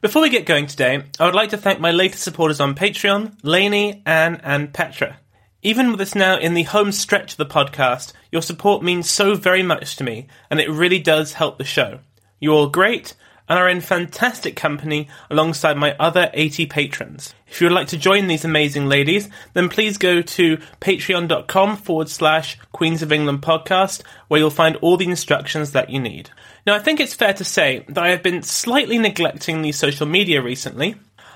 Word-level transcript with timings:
Before 0.00 0.22
we 0.22 0.30
get 0.30 0.46
going 0.46 0.66
today, 0.66 1.02
I 1.18 1.26
would 1.26 1.34
like 1.34 1.50
to 1.50 1.58
thank 1.58 1.78
my 1.78 1.90
latest 1.90 2.22
supporters 2.22 2.58
on 2.58 2.74
Patreon, 2.74 3.34
Lainey, 3.42 4.02
Anne, 4.06 4.40
and 4.42 4.72
Petra. 4.72 5.18
Even 5.62 5.90
with 5.90 6.00
us 6.00 6.14
now 6.14 6.38
in 6.38 6.54
the 6.54 6.62
home 6.62 6.90
stretch 6.90 7.32
of 7.32 7.36
the 7.36 7.44
podcast, 7.44 8.14
your 8.32 8.40
support 8.40 8.82
means 8.82 9.10
so 9.10 9.34
very 9.34 9.62
much 9.62 9.96
to 9.96 10.04
me, 10.04 10.26
and 10.48 10.58
it 10.58 10.70
really 10.70 11.00
does 11.00 11.34
help 11.34 11.58
the 11.58 11.64
show. 11.64 11.98
You're 12.38 12.54
all 12.54 12.68
great, 12.70 13.14
and 13.46 13.58
are 13.58 13.68
in 13.68 13.82
fantastic 13.82 14.56
company 14.56 15.06
alongside 15.28 15.76
my 15.76 15.94
other 15.98 16.30
80 16.32 16.64
patrons. 16.64 17.34
If 17.46 17.60
you 17.60 17.66
would 17.66 17.74
like 17.74 17.88
to 17.88 17.98
join 17.98 18.26
these 18.26 18.46
amazing 18.46 18.86
ladies, 18.86 19.28
then 19.52 19.68
please 19.68 19.98
go 19.98 20.22
to 20.22 20.56
patreon.com 20.80 21.76
forward 21.76 22.08
slash 22.08 22.56
Queens 22.72 23.02
of 23.02 23.12
England 23.12 23.42
podcast, 23.42 24.02
where 24.28 24.40
you'll 24.40 24.48
find 24.48 24.76
all 24.76 24.96
the 24.96 25.04
instructions 25.04 25.72
that 25.72 25.90
you 25.90 26.00
need. 26.00 26.30
Now, 26.66 26.74
I 26.74 26.78
think 26.78 27.00
it's 27.00 27.14
fair 27.14 27.32
to 27.34 27.44
say 27.44 27.84
that 27.88 28.04
I 28.04 28.10
have 28.10 28.22
been 28.22 28.42
slightly 28.42 28.98
neglecting 28.98 29.62
the 29.62 29.72
social 29.72 30.06
media 30.06 30.42
recently. 30.42 30.94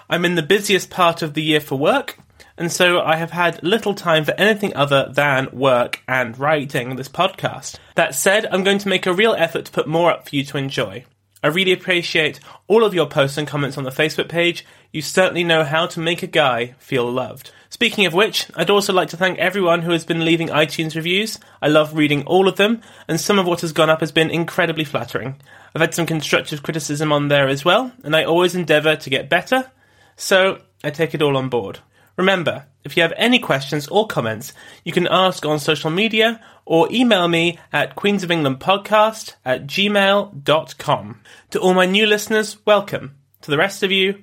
I'm 0.09 0.25
in 0.25 0.35
the 0.35 0.43
busiest 0.43 0.91
part 0.91 1.23
of 1.23 1.35
the 1.35 1.43
year 1.43 1.61
for 1.61 1.79
work, 1.79 2.19
and 2.59 2.71
so 2.71 3.01
I 3.01 3.17
have 3.17 3.31
had 3.31 3.63
little 3.63 3.95
time 3.95 4.25
for 4.25 4.35
anything 4.35 4.77
other 4.77 5.11
than 5.11 5.49
work 5.53 6.03
and 6.07 6.39
writing 6.39 6.97
this 6.97 7.09
podcast. 7.09 7.79
That 7.95 8.15
said, 8.15 8.47
I'm 8.47 8.65
going 8.65 8.79
to 8.79 8.89
make 8.89 9.07
a 9.07 9.15
real 9.15 9.35
effort 9.37 9.65
to 9.65 9.73
put 9.73 9.89
more 9.89 10.11
up 10.11 10.29
for 10.29 10.37
you 10.37 10.45
to 10.45 10.59
enjoy. 10.59 11.05
I 11.43 11.49
really 11.49 11.73
appreciate 11.73 12.41
all 12.69 12.85
of 12.85 12.95
your 12.95 13.07
posts 13.07 13.37
and 13.39 13.49
comments 13.49 13.77
on 13.77 13.85
the 13.85 13.91
Facebook 13.91 14.29
page. 14.29 14.65
You 14.93 15.03
certainly 15.03 15.45
know 15.45 15.65
how 15.65 15.87
to 15.87 16.01
make 16.01 16.23
a 16.23 16.27
guy 16.27 16.75
feel 16.79 17.11
loved. 17.11 17.51
Speaking 17.75 18.07
of 18.07 18.15
which, 18.15 18.47
I'd 18.55 18.71
also 18.71 18.93
like 18.93 19.09
to 19.09 19.17
thank 19.17 19.37
everyone 19.41 19.83
who 19.83 19.91
has 19.91 20.05
been 20.05 20.25
leaving 20.25 20.47
iTunes 20.47 20.95
reviews. 20.95 21.41
I 21.61 21.67
love 21.67 21.97
reading 21.97 22.23
all 22.23 22.47
of 22.47 22.55
them, 22.55 22.81
and 23.09 23.21
some 23.21 23.37
of 23.37 23.49
what 23.49 23.63
has 23.63 23.73
gone 23.73 23.91
up 23.91 23.99
has 23.99 24.13
been 24.13 24.31
incredibly 24.31 24.85
flattering. 24.85 25.41
I've 25.75 25.81
had 25.81 25.93
some 25.93 26.07
constructive 26.07 26.63
criticism 26.63 27.11
on 27.11 27.27
there 27.27 27.49
as 27.49 27.65
well, 27.65 27.91
and 28.05 28.15
I 28.15 28.23
always 28.23 28.55
endeavour 28.55 28.95
to 28.95 29.11
get 29.11 29.29
better, 29.29 29.73
so 30.15 30.61
I 30.85 30.91
take 30.91 31.15
it 31.15 31.21
all 31.23 31.37
on 31.37 31.49
board. 31.49 31.81
Remember, 32.17 32.67
if 32.85 32.97
you 32.97 33.03
have 33.03 33.13
any 33.17 33.41
questions 33.41 33.89
or 33.89 34.07
comments, 34.07 34.53
you 34.85 34.93
can 34.93 35.09
ask 35.09 35.45
on 35.45 35.59
social 35.59 35.91
media 35.91 36.41
or 36.65 36.87
email 36.93 37.27
me 37.27 37.59
at 37.73 37.97
queensofenglandpodcast 37.97 39.35
at 39.45 39.67
gmail.com. 39.67 41.21
To 41.51 41.59
all 41.59 41.75
my 41.75 41.87
new 41.87 42.07
listeners, 42.07 42.57
welcome. 42.65 43.17
To 43.41 43.51
the 43.51 43.59
rest 43.59 43.83
of 43.83 43.91
you, 43.91 44.23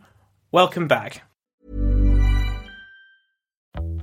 welcome 0.54 0.88
back. 0.88 1.24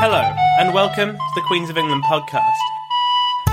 Hello, 0.00 0.22
and 0.60 0.72
welcome 0.72 1.16
to 1.16 1.32
the 1.34 1.40
Queens 1.48 1.70
of 1.70 1.76
England 1.76 2.04
podcast. 2.04 2.54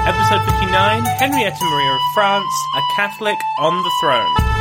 Episode 0.06 0.46
59 0.46 1.04
Henrietta 1.18 1.58
Maria 1.60 1.92
of 1.92 2.02
France, 2.14 2.54
a 2.76 2.82
Catholic 2.96 3.40
on 3.58 3.82
the 3.82 3.92
throne. 4.00 4.56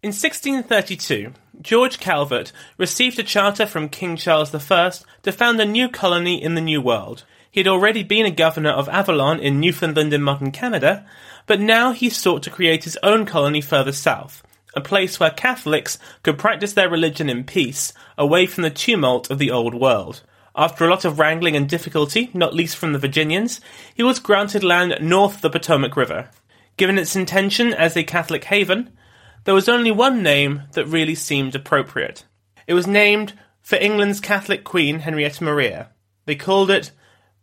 In 0.00 0.10
1632, 0.10 1.32
George 1.60 1.98
Calvert 1.98 2.52
received 2.76 3.18
a 3.18 3.24
charter 3.24 3.66
from 3.66 3.88
King 3.88 4.16
Charles 4.16 4.54
I 4.54 4.92
to 5.24 5.32
found 5.32 5.60
a 5.60 5.66
new 5.66 5.88
colony 5.88 6.40
in 6.40 6.54
the 6.54 6.60
New 6.60 6.80
World. 6.80 7.24
He 7.50 7.60
had 7.60 7.68
already 7.68 8.02
been 8.02 8.26
a 8.26 8.30
governor 8.30 8.70
of 8.70 8.88
Avalon 8.88 9.40
in 9.40 9.60
Newfoundland 9.60 10.12
in 10.12 10.22
modern 10.22 10.50
Canada, 10.50 11.06
but 11.46 11.60
now 11.60 11.92
he 11.92 12.10
sought 12.10 12.42
to 12.42 12.50
create 12.50 12.84
his 12.84 12.98
own 13.02 13.24
colony 13.24 13.60
further 13.60 13.92
south, 13.92 14.42
a 14.74 14.80
place 14.80 15.18
where 15.18 15.30
Catholics 15.30 15.98
could 16.22 16.38
practice 16.38 16.74
their 16.74 16.90
religion 16.90 17.28
in 17.28 17.44
peace, 17.44 17.92
away 18.18 18.46
from 18.46 18.62
the 18.62 18.70
tumult 18.70 19.30
of 19.30 19.38
the 19.38 19.50
Old 19.50 19.74
World. 19.74 20.22
After 20.54 20.84
a 20.84 20.90
lot 20.90 21.04
of 21.04 21.18
wrangling 21.18 21.56
and 21.56 21.68
difficulty, 21.68 22.30
not 22.34 22.54
least 22.54 22.76
from 22.76 22.92
the 22.92 22.98
Virginians, 22.98 23.60
he 23.94 24.02
was 24.02 24.18
granted 24.18 24.64
land 24.64 24.96
north 25.00 25.36
of 25.36 25.40
the 25.42 25.50
Potomac 25.50 25.96
River. 25.96 26.30
Given 26.76 26.98
its 26.98 27.16
intention 27.16 27.72
as 27.72 27.96
a 27.96 28.04
Catholic 28.04 28.44
haven, 28.44 28.90
there 29.44 29.54
was 29.54 29.68
only 29.68 29.90
one 29.90 30.22
name 30.22 30.64
that 30.72 30.86
really 30.86 31.14
seemed 31.14 31.54
appropriate. 31.54 32.24
It 32.66 32.74
was 32.74 32.86
named 32.86 33.32
for 33.62 33.76
England's 33.76 34.20
Catholic 34.20 34.64
Queen 34.64 34.98
Henrietta 35.00 35.42
Maria. 35.44 35.90
They 36.26 36.36
called 36.36 36.70
it 36.70 36.90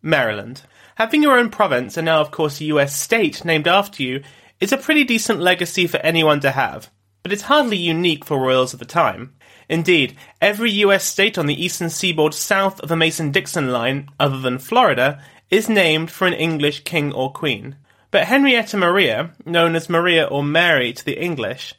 Maryland. 0.06 0.62
Having 0.96 1.24
your 1.24 1.38
own 1.38 1.50
province, 1.50 1.98
and 1.98 2.06
now 2.06 2.22
of 2.22 2.31
course 2.31 2.62
a 2.62 2.66
US 2.66 2.96
state 2.96 3.44
named 3.44 3.68
after 3.68 4.04
you, 4.04 4.24
is 4.62 4.72
a 4.72 4.78
pretty 4.78 5.04
decent 5.04 5.42
legacy 5.42 5.88
for 5.88 5.98
anyone 5.98 6.40
to 6.42 6.52
have, 6.52 6.90
but 7.24 7.34
it's 7.34 7.42
hardly 7.42 7.75
unique 7.75 8.24
for 8.24 8.40
royals 8.40 8.72
of 8.72 8.80
the 8.80 8.86
time. 8.86 9.36
Indeed, 9.68 10.16
every 10.40 10.72
US 10.72 11.04
state 11.04 11.38
on 11.38 11.48
the 11.48 11.66
eastern 11.66 11.90
seaboard 11.90 12.36
south 12.36 12.80
of 12.81 12.90
the 12.90 12.96
Mason 12.96 13.31
Dixon 13.31 13.72
line, 13.72 14.10
other 14.19 14.40
than 14.40 14.60
Florida, 14.60 15.22
is 15.50 15.68
named 15.68 16.12
for 16.12 16.28
an 16.28 16.34
English 16.34 16.84
king 16.84 17.12
or 17.12 17.34
queen. 17.34 17.75
But 18.12 18.28
Henrietta 18.28 18.78
Maria, 18.78 19.31
known 19.44 19.75
as 19.75 19.90
Maria 19.90 20.25
or 20.25 20.44
Mary 20.44 20.94
to 20.94 21.04
the 21.04 21.19
English, 21.19 21.74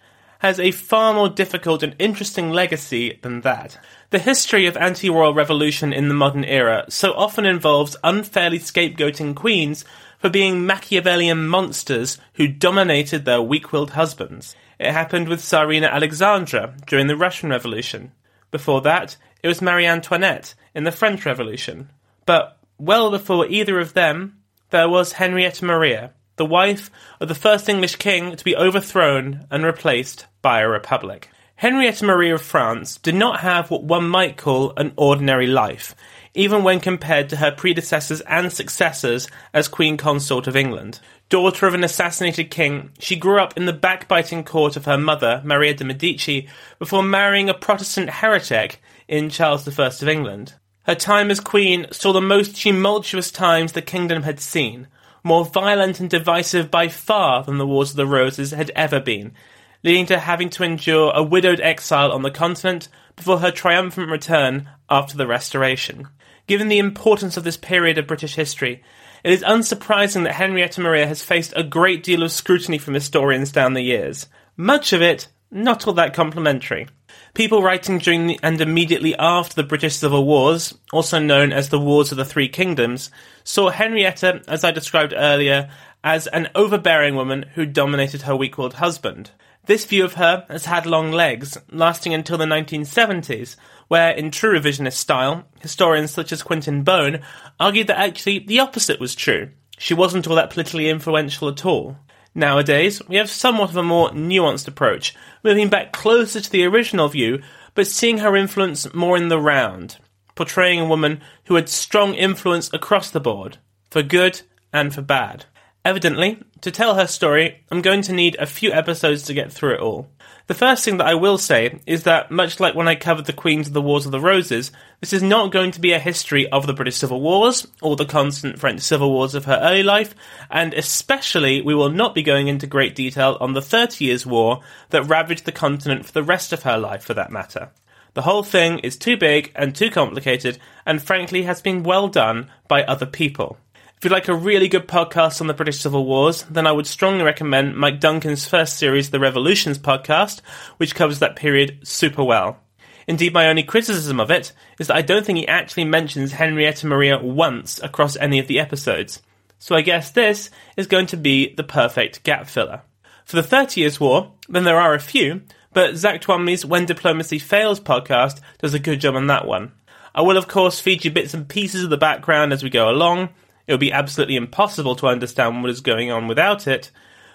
has 0.46 0.60
a 0.60 0.70
far 0.70 1.12
more 1.12 1.28
difficult 1.28 1.82
and 1.82 1.96
interesting 1.98 2.50
legacy 2.50 3.18
than 3.22 3.40
that. 3.40 3.80
The 4.10 4.20
history 4.20 4.66
of 4.66 4.76
anti-royal 4.76 5.34
revolution 5.34 5.92
in 5.92 6.06
the 6.06 6.14
modern 6.14 6.44
era 6.44 6.84
so 6.88 7.12
often 7.14 7.44
involves 7.44 7.96
unfairly 8.04 8.60
scapegoating 8.60 9.34
queens 9.34 9.84
for 10.20 10.30
being 10.30 10.64
Machiavellian 10.64 11.48
monsters 11.48 12.18
who 12.34 12.46
dominated 12.46 13.24
their 13.24 13.42
weak-willed 13.42 13.90
husbands. 13.90 14.54
It 14.78 14.92
happened 14.92 15.28
with 15.28 15.40
Tsarina 15.40 15.90
Alexandra 15.90 16.76
during 16.86 17.08
the 17.08 17.16
Russian 17.16 17.50
Revolution. 17.50 18.12
Before 18.52 18.80
that, 18.82 19.16
it 19.42 19.48
was 19.48 19.60
Marie 19.60 19.84
Antoinette 19.84 20.54
in 20.76 20.84
the 20.84 20.92
French 20.92 21.26
Revolution. 21.26 21.90
But 22.24 22.56
well 22.78 23.10
before 23.10 23.46
either 23.46 23.80
of 23.80 23.94
them, 23.94 24.38
there 24.70 24.88
was 24.88 25.14
Henrietta 25.14 25.64
Maria, 25.64 26.12
the 26.36 26.46
wife 26.46 26.90
of 27.18 27.28
the 27.28 27.34
first 27.34 27.68
English 27.68 27.96
king 27.96 28.36
to 28.36 28.44
be 28.44 28.54
overthrown 28.54 29.46
and 29.50 29.64
replaced 29.64 30.26
by 30.46 30.60
a 30.60 30.68
republic. 30.68 31.28
Henrietta 31.56 32.04
Maria 32.04 32.36
of 32.36 32.40
France 32.40 32.98
did 32.98 33.16
not 33.16 33.40
have 33.40 33.68
what 33.68 33.82
one 33.82 34.08
might 34.08 34.36
call 34.36 34.72
an 34.76 34.92
ordinary 34.94 35.48
life, 35.48 35.92
even 36.34 36.62
when 36.62 36.78
compared 36.78 37.28
to 37.28 37.38
her 37.38 37.50
predecessors 37.50 38.20
and 38.20 38.52
successors 38.52 39.26
as 39.52 39.66
Queen 39.66 39.96
Consort 39.96 40.46
of 40.46 40.54
England. 40.54 41.00
Daughter 41.30 41.66
of 41.66 41.74
an 41.74 41.82
assassinated 41.82 42.48
king, 42.48 42.90
she 43.00 43.16
grew 43.16 43.40
up 43.40 43.56
in 43.56 43.66
the 43.66 43.72
backbiting 43.72 44.44
court 44.44 44.76
of 44.76 44.84
her 44.84 44.96
mother, 44.96 45.42
Maria 45.44 45.74
de' 45.74 45.84
Medici, 45.84 46.48
before 46.78 47.02
marrying 47.02 47.48
a 47.48 47.52
Protestant 47.52 48.08
heretic 48.08 48.80
in 49.08 49.30
Charles 49.30 49.66
I 49.66 49.86
of 49.86 50.08
England. 50.08 50.54
Her 50.84 50.94
time 50.94 51.32
as 51.32 51.40
queen 51.40 51.88
saw 51.90 52.12
the 52.12 52.20
most 52.20 52.54
tumultuous 52.54 53.32
times 53.32 53.72
the 53.72 53.82
kingdom 53.82 54.22
had 54.22 54.38
seen, 54.38 54.86
more 55.24 55.44
violent 55.44 55.98
and 55.98 56.08
divisive 56.08 56.70
by 56.70 56.86
far 56.86 57.42
than 57.42 57.58
the 57.58 57.66
Wars 57.66 57.90
of 57.90 57.96
the 57.96 58.06
Roses 58.06 58.52
had 58.52 58.70
ever 58.76 59.00
been, 59.00 59.34
leading 59.82 60.06
to 60.06 60.18
having 60.18 60.50
to 60.50 60.64
endure 60.64 61.12
a 61.14 61.22
widowed 61.22 61.60
exile 61.60 62.12
on 62.12 62.22
the 62.22 62.30
continent 62.30 62.88
before 63.14 63.38
her 63.38 63.50
triumphant 63.50 64.10
return 64.10 64.68
after 64.88 65.16
the 65.16 65.26
Restoration. 65.26 66.08
Given 66.46 66.68
the 66.68 66.78
importance 66.78 67.36
of 67.36 67.44
this 67.44 67.56
period 67.56 67.98
of 67.98 68.06
British 68.06 68.36
history, 68.36 68.82
it 69.24 69.32
is 69.32 69.42
unsurprising 69.42 70.24
that 70.24 70.34
Henrietta 70.34 70.80
Maria 70.80 71.06
has 71.06 71.22
faced 71.22 71.52
a 71.56 71.64
great 71.64 72.02
deal 72.02 72.22
of 72.22 72.30
scrutiny 72.30 72.78
from 72.78 72.94
historians 72.94 73.50
down 73.50 73.74
the 73.74 73.82
years, 73.82 74.26
much 74.56 74.92
of 74.92 75.02
it 75.02 75.28
not 75.50 75.86
all 75.86 75.94
that 75.94 76.14
complimentary. 76.14 76.88
People 77.34 77.62
writing 77.62 77.98
during 77.98 78.26
the, 78.26 78.40
and 78.42 78.60
immediately 78.60 79.14
after 79.16 79.54
the 79.54 79.66
British 79.66 79.96
Civil 79.96 80.24
Wars, 80.24 80.76
also 80.92 81.18
known 81.18 81.52
as 81.52 81.68
the 81.68 81.78
Wars 81.78 82.10
of 82.10 82.18
the 82.18 82.24
Three 82.24 82.48
Kingdoms, 82.48 83.10
saw 83.44 83.70
Henrietta, 83.70 84.42
as 84.48 84.64
I 84.64 84.70
described 84.70 85.14
earlier, 85.16 85.70
as 86.02 86.26
an 86.28 86.48
overbearing 86.54 87.14
woman 87.14 87.46
who 87.54 87.66
dominated 87.66 88.22
her 88.22 88.36
weak-willed 88.36 88.74
husband. 88.74 89.30
This 89.66 89.84
view 89.84 90.04
of 90.04 90.14
her 90.14 90.46
has 90.48 90.66
had 90.66 90.86
long 90.86 91.10
legs, 91.10 91.58
lasting 91.72 92.14
until 92.14 92.38
the 92.38 92.44
1970s, 92.44 93.56
where, 93.88 94.12
in 94.12 94.30
true 94.30 94.58
revisionist 94.58 94.94
style, 94.94 95.44
historians 95.60 96.12
such 96.12 96.30
as 96.30 96.44
Quentin 96.44 96.84
Bone 96.84 97.20
argued 97.58 97.88
that 97.88 97.98
actually 97.98 98.38
the 98.38 98.60
opposite 98.60 99.00
was 99.00 99.16
true. 99.16 99.50
She 99.76 99.92
wasn't 99.92 100.28
all 100.28 100.36
that 100.36 100.50
politically 100.50 100.88
influential 100.88 101.48
at 101.48 101.66
all. 101.66 101.96
Nowadays, 102.32 103.02
we 103.08 103.16
have 103.16 103.28
somewhat 103.28 103.70
of 103.70 103.76
a 103.76 103.82
more 103.82 104.10
nuanced 104.10 104.68
approach, 104.68 105.16
moving 105.42 105.68
back 105.68 105.92
closer 105.92 106.40
to 106.40 106.50
the 106.50 106.64
original 106.64 107.08
view, 107.08 107.42
but 107.74 107.88
seeing 107.88 108.18
her 108.18 108.36
influence 108.36 108.92
more 108.94 109.16
in 109.16 109.28
the 109.28 109.40
round, 109.40 109.98
portraying 110.36 110.78
a 110.78 110.86
woman 110.86 111.20
who 111.46 111.56
had 111.56 111.68
strong 111.68 112.14
influence 112.14 112.72
across 112.72 113.10
the 113.10 113.20
board, 113.20 113.58
for 113.90 114.02
good 114.02 114.42
and 114.72 114.94
for 114.94 115.02
bad. 115.02 115.46
Evidently, 115.84 116.38
to 116.66 116.72
tell 116.72 116.96
her 116.96 117.06
story, 117.06 117.62
I'm 117.70 117.80
going 117.80 118.02
to 118.02 118.12
need 118.12 118.34
a 118.40 118.44
few 118.44 118.72
episodes 118.72 119.22
to 119.22 119.34
get 119.34 119.52
through 119.52 119.74
it 119.74 119.80
all. 119.80 120.10
The 120.48 120.54
first 120.54 120.84
thing 120.84 120.96
that 120.96 121.06
I 121.06 121.14
will 121.14 121.38
say 121.38 121.78
is 121.86 122.02
that, 122.02 122.32
much 122.32 122.58
like 122.58 122.74
when 122.74 122.88
I 122.88 122.96
covered 122.96 123.26
the 123.26 123.32
Queens 123.32 123.68
of 123.68 123.72
the 123.72 123.80
Wars 123.80 124.04
of 124.04 124.10
the 124.10 124.18
Roses, 124.18 124.72
this 124.98 125.12
is 125.12 125.22
not 125.22 125.52
going 125.52 125.70
to 125.70 125.80
be 125.80 125.92
a 125.92 126.00
history 126.00 126.48
of 126.48 126.66
the 126.66 126.72
British 126.72 126.96
Civil 126.96 127.20
Wars 127.20 127.68
or 127.80 127.94
the 127.94 128.04
constant 128.04 128.58
French 128.58 128.80
Civil 128.80 129.12
Wars 129.12 129.36
of 129.36 129.44
her 129.44 129.60
early 129.62 129.84
life, 129.84 130.12
and 130.50 130.74
especially 130.74 131.62
we 131.62 131.72
will 131.72 131.88
not 131.88 132.16
be 132.16 132.24
going 132.24 132.48
into 132.48 132.66
great 132.66 132.96
detail 132.96 133.38
on 133.40 133.52
the 133.52 133.62
Thirty 133.62 134.06
Years' 134.06 134.26
War 134.26 134.60
that 134.90 135.04
ravaged 135.04 135.44
the 135.44 135.52
continent 135.52 136.04
for 136.04 136.12
the 136.12 136.24
rest 136.24 136.52
of 136.52 136.64
her 136.64 136.78
life, 136.78 137.04
for 137.04 137.14
that 137.14 137.30
matter. 137.30 137.70
The 138.14 138.22
whole 138.22 138.42
thing 138.42 138.80
is 138.80 138.96
too 138.96 139.16
big 139.16 139.52
and 139.54 139.72
too 139.72 139.90
complicated, 139.90 140.58
and 140.84 141.00
frankly 141.00 141.44
has 141.44 141.62
been 141.62 141.84
well 141.84 142.08
done 142.08 142.50
by 142.66 142.82
other 142.82 143.06
people. 143.06 143.56
If 143.96 144.04
you'd 144.04 144.12
like 144.12 144.28
a 144.28 144.34
really 144.34 144.68
good 144.68 144.86
podcast 144.86 145.40
on 145.40 145.46
the 145.46 145.54
British 145.54 145.80
Civil 145.80 146.04
Wars, 146.04 146.42
then 146.50 146.66
I 146.66 146.72
would 146.72 146.86
strongly 146.86 147.24
recommend 147.24 147.78
Mike 147.78 147.98
Duncan's 147.98 148.46
first 148.46 148.76
series, 148.76 149.08
the 149.08 149.18
Revolutions 149.18 149.78
podcast, 149.78 150.42
which 150.76 150.94
covers 150.94 151.20
that 151.20 151.34
period 151.34 151.78
super 151.82 152.22
well. 152.22 152.58
Indeed, 153.06 153.32
my 153.32 153.48
only 153.48 153.62
criticism 153.62 154.20
of 154.20 154.30
it 154.30 154.52
is 154.78 154.88
that 154.88 154.96
I 154.96 155.00
don't 155.00 155.24
think 155.24 155.38
he 155.38 155.48
actually 155.48 155.84
mentions 155.84 156.32
Henrietta 156.32 156.86
Maria 156.86 157.18
once 157.18 157.80
across 157.82 158.18
any 158.18 158.38
of 158.38 158.48
the 158.48 158.60
episodes. 158.60 159.22
So 159.58 159.74
I 159.74 159.80
guess 159.80 160.10
this 160.10 160.50
is 160.76 160.86
going 160.86 161.06
to 161.06 161.16
be 161.16 161.54
the 161.54 161.64
perfect 161.64 162.22
gap 162.22 162.48
filler. 162.48 162.82
For 163.24 163.36
the 163.36 163.42
Thirty 163.42 163.80
Years' 163.80 163.98
War, 163.98 164.30
then 164.46 164.64
there 164.64 164.78
are 164.78 164.92
a 164.92 165.00
few, 165.00 165.40
but 165.72 165.96
Zack 165.96 166.20
Twamley's 166.20 166.66
When 166.66 166.84
Diplomacy 166.84 167.38
Fails 167.38 167.80
podcast 167.80 168.42
does 168.58 168.74
a 168.74 168.78
good 168.78 169.00
job 169.00 169.14
on 169.14 169.28
that 169.28 169.46
one. 169.46 169.72
I 170.14 170.20
will, 170.20 170.36
of 170.36 170.48
course, 170.48 170.80
feed 170.80 171.06
you 171.06 171.10
bits 171.10 171.32
and 171.32 171.48
pieces 171.48 171.82
of 171.82 171.88
the 171.88 171.96
background 171.96 172.52
as 172.52 172.62
we 172.62 172.68
go 172.68 172.90
along, 172.90 173.30
it 173.66 173.72
would 173.72 173.80
be 173.80 173.92
absolutely 173.92 174.36
impossible 174.36 174.96
to 174.96 175.08
understand 175.08 175.62
what 175.62 175.70
is 175.70 175.80
going 175.80 176.10
on 176.10 176.28
without 176.28 176.66
it, 176.66 176.90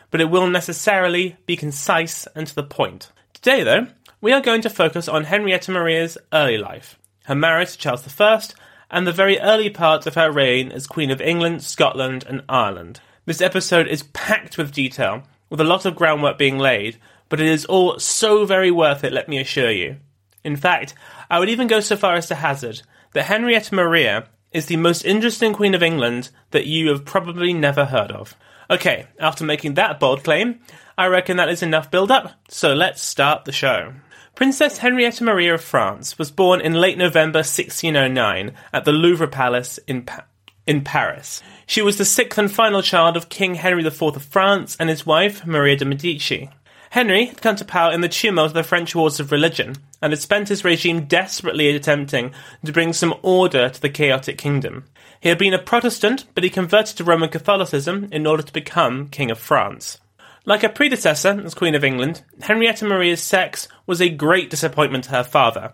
but 0.10 0.22
it 0.22 0.30
will 0.30 0.48
necessarily 0.48 1.38
be 1.46 1.56
concise 1.56 2.28
and 2.36 2.48
to 2.48 2.56
the 2.56 2.64
point. 2.64 3.12
Today, 3.34 3.64
though, 3.64 3.88
we 4.20 4.32
are 4.32 4.42
going 4.42 4.62
to 4.62 4.70
focus 4.70 5.08
on 5.08 5.24
Henrietta 5.24 5.72
Maria's 5.72 6.18
early 6.32 6.58
life, 6.58 7.00
her 7.26 7.36
marriage 7.36 7.74
to 7.74 7.78
Charles 7.78 8.22
I, 8.22 8.42
and 8.90 9.08
the 9.08 9.12
very 9.12 9.40
early 9.40 9.70
part 9.70 10.06
of 10.06 10.16
her 10.16 10.32
reign 10.32 10.72
as 10.72 10.86
Queen 10.86 11.12
of 11.12 11.22
England, 11.22 11.64
Scotland, 11.64 12.26
and 12.28 12.44
Ireland. 12.48 13.00
This 13.26 13.42
episode 13.42 13.88
is 13.88 14.04
packed 14.04 14.58
with 14.58 14.74
detail, 14.74 15.24
with 15.50 15.62
a 15.62 15.66
lot 15.66 15.86
of 15.86 15.96
groundwork 15.96 16.38
being 16.38 16.58
laid, 16.58 16.98
but 17.30 17.40
it 17.40 17.48
is 17.48 17.66
all 17.66 17.98
so 17.98 18.46
very 18.46 18.72
worth 18.72 19.04
it, 19.04 19.14
let 19.14 19.30
me 19.30 19.40
assure 19.40 19.72
you. 19.72 19.98
In 20.44 20.56
fact, 20.56 20.94
I 21.30 21.40
would 21.40 21.50
even 21.50 21.68
go 21.68 21.80
so 21.80 21.96
far 21.96 22.16
as 22.16 22.28
to 22.28 22.36
hazard 22.36 22.82
that 23.14 23.26
Henrietta 23.26 23.74
Maria 23.74 24.28
is 24.52 24.66
the 24.66 24.78
most 24.78 25.06
interesting 25.06 25.54
Queen 25.54 25.74
of 25.74 25.84
England 25.84 26.30
that 26.52 26.66
you 26.66 26.90
have 26.90 27.06
probably 27.06 27.54
never 27.54 27.86
heard 27.86 28.12
of. 28.12 28.36
Okay, 28.70 29.06
after 29.20 29.44
making 29.44 29.74
that 29.74 30.00
bold 30.00 30.24
claim, 30.24 30.60
I 30.98 31.08
reckon 31.08 31.38
that 31.38 31.50
is 31.50 31.62
enough 31.62 31.92
build 31.92 32.12
up, 32.12 32.34
so 32.48 32.74
let's 32.74 33.02
start 33.02 33.46
the 33.46 33.52
show. 33.52 33.94
Princess 34.36 34.78
Henrietta 34.78 35.24
Maria 35.24 35.56
of 35.56 35.62
France 35.62 36.18
was 36.18 36.32
born 36.32 36.62
in 36.62 36.74
late 36.74 36.98
November 36.98 37.40
1609 37.40 38.54
at 38.72 38.86
the 38.86 38.92
Louvre 38.92 39.28
Palace 39.28 39.78
in, 39.88 40.04
pa- 40.04 40.26
in 40.66 40.84
Paris. 40.84 41.44
She 41.66 41.82
was 41.82 41.98
the 41.98 42.06
sixth 42.06 42.38
and 42.38 42.52
final 42.52 42.82
child 42.82 43.18
of 43.18 43.30
King 43.30 43.56
Henry 43.56 43.86
IV 43.86 44.02
of 44.02 44.24
France 44.24 44.78
and 44.80 44.90
his 44.90 45.06
wife, 45.06 45.46
Maria 45.46 45.76
de' 45.76 45.86
Medici. 45.86 46.50
Henry 46.92 47.26
had 47.26 47.42
come 47.42 47.56
to 47.58 47.66
power 47.66 47.92
in 47.92 48.02
the 48.02 48.10
tumult 48.10 48.48
of 48.48 48.54
the 48.54 48.64
French 48.64 48.96
Wars 48.96 49.20
of 49.20 49.32
Religion, 49.32 49.76
and 50.02 50.12
had 50.12 50.20
spent 50.20 50.50
his 50.50 50.64
regime 50.64 51.06
desperately 51.06 51.70
attempting 51.70 52.34
to 52.66 52.72
bring 52.72 52.94
some 52.94 53.14
order 53.22 53.70
to 53.70 53.82
the 53.82 53.90
chaotic 53.90 54.38
kingdom. 54.38 54.86
He 55.20 55.30
had 55.30 55.38
been 55.38 55.54
a 55.54 55.60
Protestant, 55.60 56.26
but 56.34 56.44
he 56.44 56.50
converted 56.50 56.98
to 56.98 57.04
Roman 57.04 57.30
Catholicism 57.30 58.08
in 58.12 58.26
order 58.26 58.44
to 58.44 58.54
become 58.54 59.08
King 59.10 59.30
of 59.30 59.38
France. 59.40 60.00
Like 60.46 60.64
her 60.64 60.70
predecessor 60.70 61.40
as 61.46 61.54
Queen 61.54 61.76
of 61.76 61.84
England, 61.84 62.24
Henrietta 62.42 62.86
Maria's 62.86 63.22
sex 63.22 63.68
was 63.86 64.02
a 64.02 64.10
great 64.10 64.50
disappointment 64.50 65.04
to 65.04 65.12
her 65.12 65.24
father. 65.24 65.74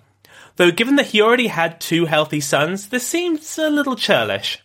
Though 0.58 0.72
given 0.72 0.98
that 0.98 1.08
he 1.08 1.22
already 1.22 1.48
had 1.48 1.80
two 1.80 2.06
healthy 2.06 2.42
sons, 2.42 2.90
this 2.90 3.08
seems 3.08 3.58
a 3.58 3.70
little 3.70 3.96
churlish. 3.96 4.60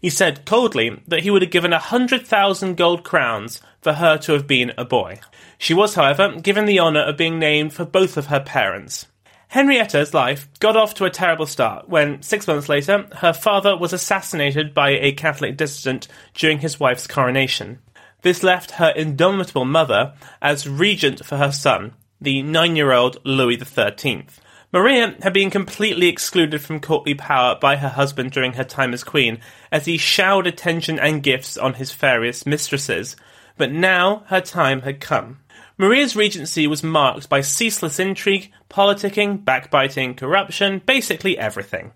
He 0.00 0.10
said 0.10 0.44
coldly 0.44 1.02
that 1.08 1.24
he 1.24 1.30
would 1.30 1.42
have 1.42 1.50
given 1.50 1.72
a 1.72 1.78
hundred 1.78 2.24
thousand 2.24 2.76
gold 2.76 3.02
crowns 3.02 3.60
for 3.80 3.94
her 3.94 4.18
to 4.18 4.32
have 4.32 4.46
been 4.46 4.72
a 4.76 4.84
boy. 4.84 5.20
She 5.58 5.74
was, 5.74 5.94
however, 5.94 6.40
given 6.40 6.66
the 6.66 6.80
honour 6.80 7.00
of 7.00 7.16
being 7.16 7.38
named 7.38 7.72
for 7.72 7.84
both 7.84 8.16
of 8.16 8.26
her 8.26 8.40
parents. 8.40 9.06
Henrietta's 9.48 10.12
life 10.12 10.48
got 10.60 10.76
off 10.76 10.94
to 10.94 11.06
a 11.06 11.10
terrible 11.10 11.46
start 11.46 11.88
when, 11.88 12.22
six 12.22 12.46
months 12.46 12.68
later, 12.68 13.08
her 13.16 13.32
father 13.32 13.76
was 13.76 13.94
assassinated 13.94 14.74
by 14.74 14.90
a 14.90 15.12
Catholic 15.12 15.56
dissident 15.56 16.06
during 16.34 16.58
his 16.58 16.78
wife's 16.78 17.06
coronation. 17.06 17.78
This 18.22 18.42
left 18.42 18.72
her 18.72 18.90
indomitable 18.90 19.64
mother 19.64 20.12
as 20.42 20.68
regent 20.68 21.24
for 21.24 21.36
her 21.38 21.52
son, 21.52 21.94
the 22.20 22.42
nine 22.42 22.76
year 22.76 22.92
old 22.92 23.18
Louis 23.24 23.58
XIII. 23.58 24.26
Maria 24.70 25.16
had 25.22 25.32
been 25.32 25.48
completely 25.48 26.08
excluded 26.08 26.60
from 26.60 26.78
courtly 26.78 27.14
power 27.14 27.56
by 27.58 27.76
her 27.76 27.88
husband 27.88 28.32
during 28.32 28.52
her 28.52 28.64
time 28.64 28.92
as 28.92 29.02
queen, 29.02 29.40
as 29.72 29.86
he 29.86 29.96
showered 29.96 30.46
attention 30.46 30.98
and 30.98 31.22
gifts 31.22 31.56
on 31.56 31.74
his 31.74 31.90
fairest 31.90 32.46
mistresses, 32.46 33.16
but 33.58 33.72
now 33.72 34.22
her 34.28 34.40
time 34.40 34.82
had 34.82 35.00
come. 35.00 35.40
Maria's 35.76 36.16
regency 36.16 36.66
was 36.66 36.82
marked 36.82 37.28
by 37.28 37.40
ceaseless 37.40 38.00
intrigue, 38.00 38.50
politicking, 38.68 39.44
backbiting, 39.44 40.14
corruption, 40.14 40.82
basically 40.84 41.38
everything. 41.38 41.92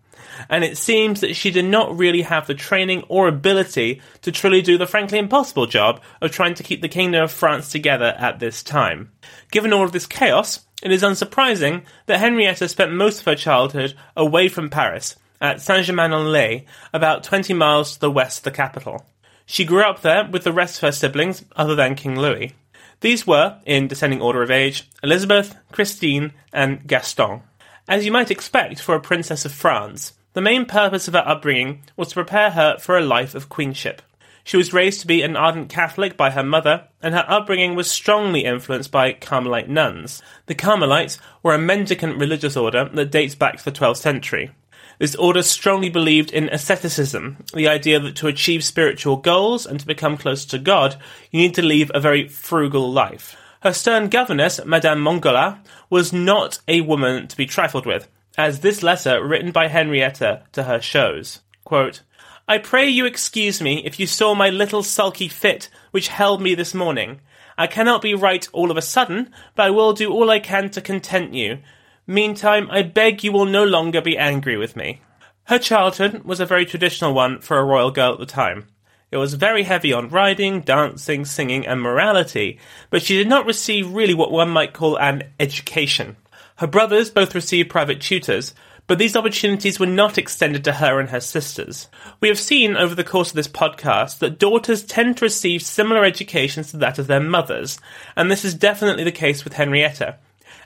And 0.49 0.63
it 0.63 0.79
seems 0.79 1.21
that 1.21 1.35
she 1.35 1.51
did 1.51 1.65
not 1.65 1.97
really 1.97 2.23
have 2.23 2.47
the 2.47 2.55
training 2.55 3.03
or 3.09 3.27
ability 3.27 4.01
to 4.23 4.31
truly 4.31 4.63
do 4.63 4.79
the 4.79 4.87
frankly 4.87 5.19
impossible 5.19 5.67
job 5.67 6.01
of 6.21 6.31
trying 6.31 6.55
to 6.55 6.63
keep 6.63 6.81
the 6.81 6.89
Kingdom 6.89 7.25
of 7.25 7.33
France 7.33 7.71
together 7.71 8.15
at 8.19 8.39
this 8.39 8.63
time. 8.63 9.11
Given 9.51 9.73
all 9.73 9.85
of 9.85 9.93
this 9.93 10.07
chaos, 10.07 10.65
it 10.83 10.93
is 10.93 11.03
unsurprising 11.03 11.83
that 12.07 12.21
Henrietta 12.21 12.69
spent 12.69 12.93
most 12.93 13.21
of 13.21 13.27
her 13.27 13.35
childhood 13.35 13.95
away 14.17 14.49
from 14.49 14.71
Paris, 14.71 15.17
at 15.41 15.61
Saint-Germain-en-Laye, 15.61 16.67
about 16.95 17.25
20 17.25 17.53
miles 17.53 17.95
to 17.95 18.01
the 18.01 18.11
west 18.11 18.39
of 18.39 18.45
the 18.45 18.51
capital. 18.53 19.05
She 19.47 19.65
grew 19.65 19.83
up 19.83 20.03
there 20.03 20.29
with 20.29 20.45
the 20.45 20.53
rest 20.53 20.77
of 20.77 20.83
her 20.83 20.93
siblings, 20.93 21.45
other 21.57 21.75
than 21.75 21.95
King 21.95 22.19
Louis. 22.19 22.55
These 23.01 23.27
were, 23.27 23.59
in 23.67 23.89
descending 23.89 24.23
order 24.23 24.43
of 24.43 24.51
age, 24.51 24.89
Elizabeth, 25.03 25.57
Christine, 25.73 26.33
and 26.53 26.87
Gaston. 26.87 27.43
As 27.89 28.05
you 28.05 28.13
might 28.13 28.31
expect 28.31 28.81
for 28.81 28.95
a 28.95 29.01
princess 29.01 29.45
of 29.45 29.53
France, 29.53 30.13
the 30.35 30.41
main 30.41 30.65
purpose 30.65 31.09
of 31.09 31.15
her 31.15 31.27
upbringing 31.27 31.83
was 31.97 32.09
to 32.09 32.15
prepare 32.15 32.53
her 32.53 32.79
for 32.79 32.97
a 32.97 33.05
life 33.05 33.35
of 33.35 33.49
queenship. 33.49 34.03
She 34.45 34.57
was 34.57 34.73
raised 34.73 35.01
to 35.01 35.07
be 35.07 35.23
an 35.23 35.37
ardent 35.37 35.69
Catholic 35.69 36.17
by 36.17 36.31
her 36.31 36.43
mother, 36.43 36.89
and 37.03 37.15
her 37.15 37.25
upbringing 37.29 37.75
was 37.75 37.91
strongly 37.91 38.45
influenced 38.45 38.91
by 38.91 39.13
Carmelite 39.13 39.69
nuns. 39.69 40.23
The 40.47 40.55
Carmelites 40.55 41.19
were 41.43 41.55
a 41.55 41.59
mendicant 41.59 42.19
religious 42.19 42.57
order 42.57 42.89
that 42.93 43.11
dates 43.11 43.35
back 43.35 43.59
to 43.59 43.65
the 43.65 43.73
12th 43.73 43.99
century. 43.99 44.51
This 44.99 45.15
order 45.15 45.43
strongly 45.43 45.89
believed 45.89 46.31
in 46.33 46.49
asceticism, 46.49 47.39
the 47.55 47.69
idea 47.69 47.99
that 48.01 48.17
to 48.17 48.29
achieve 48.29 48.65
spiritual 48.65 49.17
goals 49.17 49.67
and 49.67 49.81
to 49.81 49.87
become 49.87 50.17
close 50.17 50.45
to 50.47 50.59
God, 50.59 50.97
you 51.31 51.41
need 51.41 51.55
to 51.55 51.63
lead 51.63 51.91
a 51.95 52.01
very 52.01 52.29
frugal 52.29 52.93
life. 52.93 53.37
Her 53.63 53.73
stern 53.73 54.09
governess, 54.09 54.61
Madame 54.65 55.03
Mangolat, 55.03 55.59
was 55.89 56.13
not 56.13 56.61
a 56.67 56.81
woman 56.81 57.29
to 57.29 57.37
be 57.37 57.47
trifled 57.47 57.87
with, 57.87 58.09
as 58.37 58.61
this 58.61 58.83
letter 58.83 59.25
written 59.25 59.53
by 59.53 59.69
Henrietta 59.69 60.43
to 60.53 60.65
her 60.65 60.81
shows. 60.81 61.41
Quote, 61.65 62.03
I 62.49 62.59
pray 62.59 62.89
you 62.89 63.07
excuse 63.07 63.63
me 63.63 63.85
if 63.85 64.01
you 64.01 64.07
saw 64.07 64.35
my 64.35 64.51
little 64.51 64.83
sulky 64.83 65.29
fit 65.29 65.69
which 65.93 66.09
held 66.09 66.43
me 66.43 66.55
this 66.57 66.75
morning. 66.75 67.21
I 67.57 67.69
cannot 67.69 68.03
be 68.03 68.15
right 68.15 68.49
all 68.53 68.71
of 68.71 68.77
a 68.77 68.83
sudden, 68.83 69.31
but 69.55 69.67
I 69.67 69.71
will 69.71 69.93
do 69.93 70.13
all 70.13 70.29
I 70.29 70.41
can 70.41 70.69
to 70.71 70.81
content 70.81 71.35
you, 71.35 71.59
Meantime, 72.07 72.69
I 72.69 72.83
beg 72.83 73.23
you 73.23 73.31
will 73.31 73.47
no 73.47 73.65
longer 73.65 74.01
be 74.01 74.19
angry 74.19 74.57
with 74.57 74.75
me. 74.75 75.01
Her 75.45 75.59
childhood 75.59 76.25
was 76.25 76.41
a 76.41 76.47
very 76.47 76.67
traditional 76.67 77.15
one 77.15 77.41
for 77.41 77.59
a 77.59 77.65
royal 77.65 77.93
girl 77.93 78.15
at 78.15 78.19
the 78.19 78.27
time. 78.27 78.67
It 79.13 79.19
was 79.19 79.35
very 79.35 79.63
heavy 79.63 79.93
on 79.93 80.09
riding, 80.09 80.63
dancing, 80.63 81.25
singing, 81.25 81.65
and 81.65 81.81
morality, 81.81 82.59
but 82.91 83.03
she 83.03 83.17
did 83.17 83.29
not 83.29 83.47
receive 83.47 83.93
really 83.93 84.15
what 84.15 84.33
one 84.33 84.49
might 84.49 84.73
call 84.73 84.99
an 84.99 85.23
education. 85.39 86.17
Her 86.57 86.67
brothers 86.67 87.09
both 87.09 87.37
received 87.37 87.71
private 87.71 88.01
tutors, 88.01 88.53
but 88.89 88.99
these 88.99 89.15
opportunities 89.15 89.79
were 89.79 89.87
not 89.87 90.19
extended 90.19 90.65
to 90.65 90.73
her 90.73 90.99
and 90.99 91.11
her 91.11 91.21
sisters. 91.21 91.87
We 92.21 92.27
have 92.27 92.39
seen 92.39 92.77
over 92.77 92.97
the 92.97 93.05
course 93.05 93.31
of 93.31 93.37
this 93.37 93.47
podcast 93.47 94.19
that 94.19 94.41
daughters 94.41 94.83
tend 94.83 95.19
to 95.19 95.25
receive 95.25 95.63
similar 95.63 96.05
educations 96.05 96.73
to 96.73 96.79
that 96.79 96.99
of 96.99 97.07
their 97.07 97.21
mothers, 97.21 97.79
and 98.17 98.29
this 98.29 98.45
is 98.45 98.55
definitely 98.55 99.05
the 99.05 99.13
case 99.13 99.45
with 99.45 99.53
Henrietta 99.53 100.17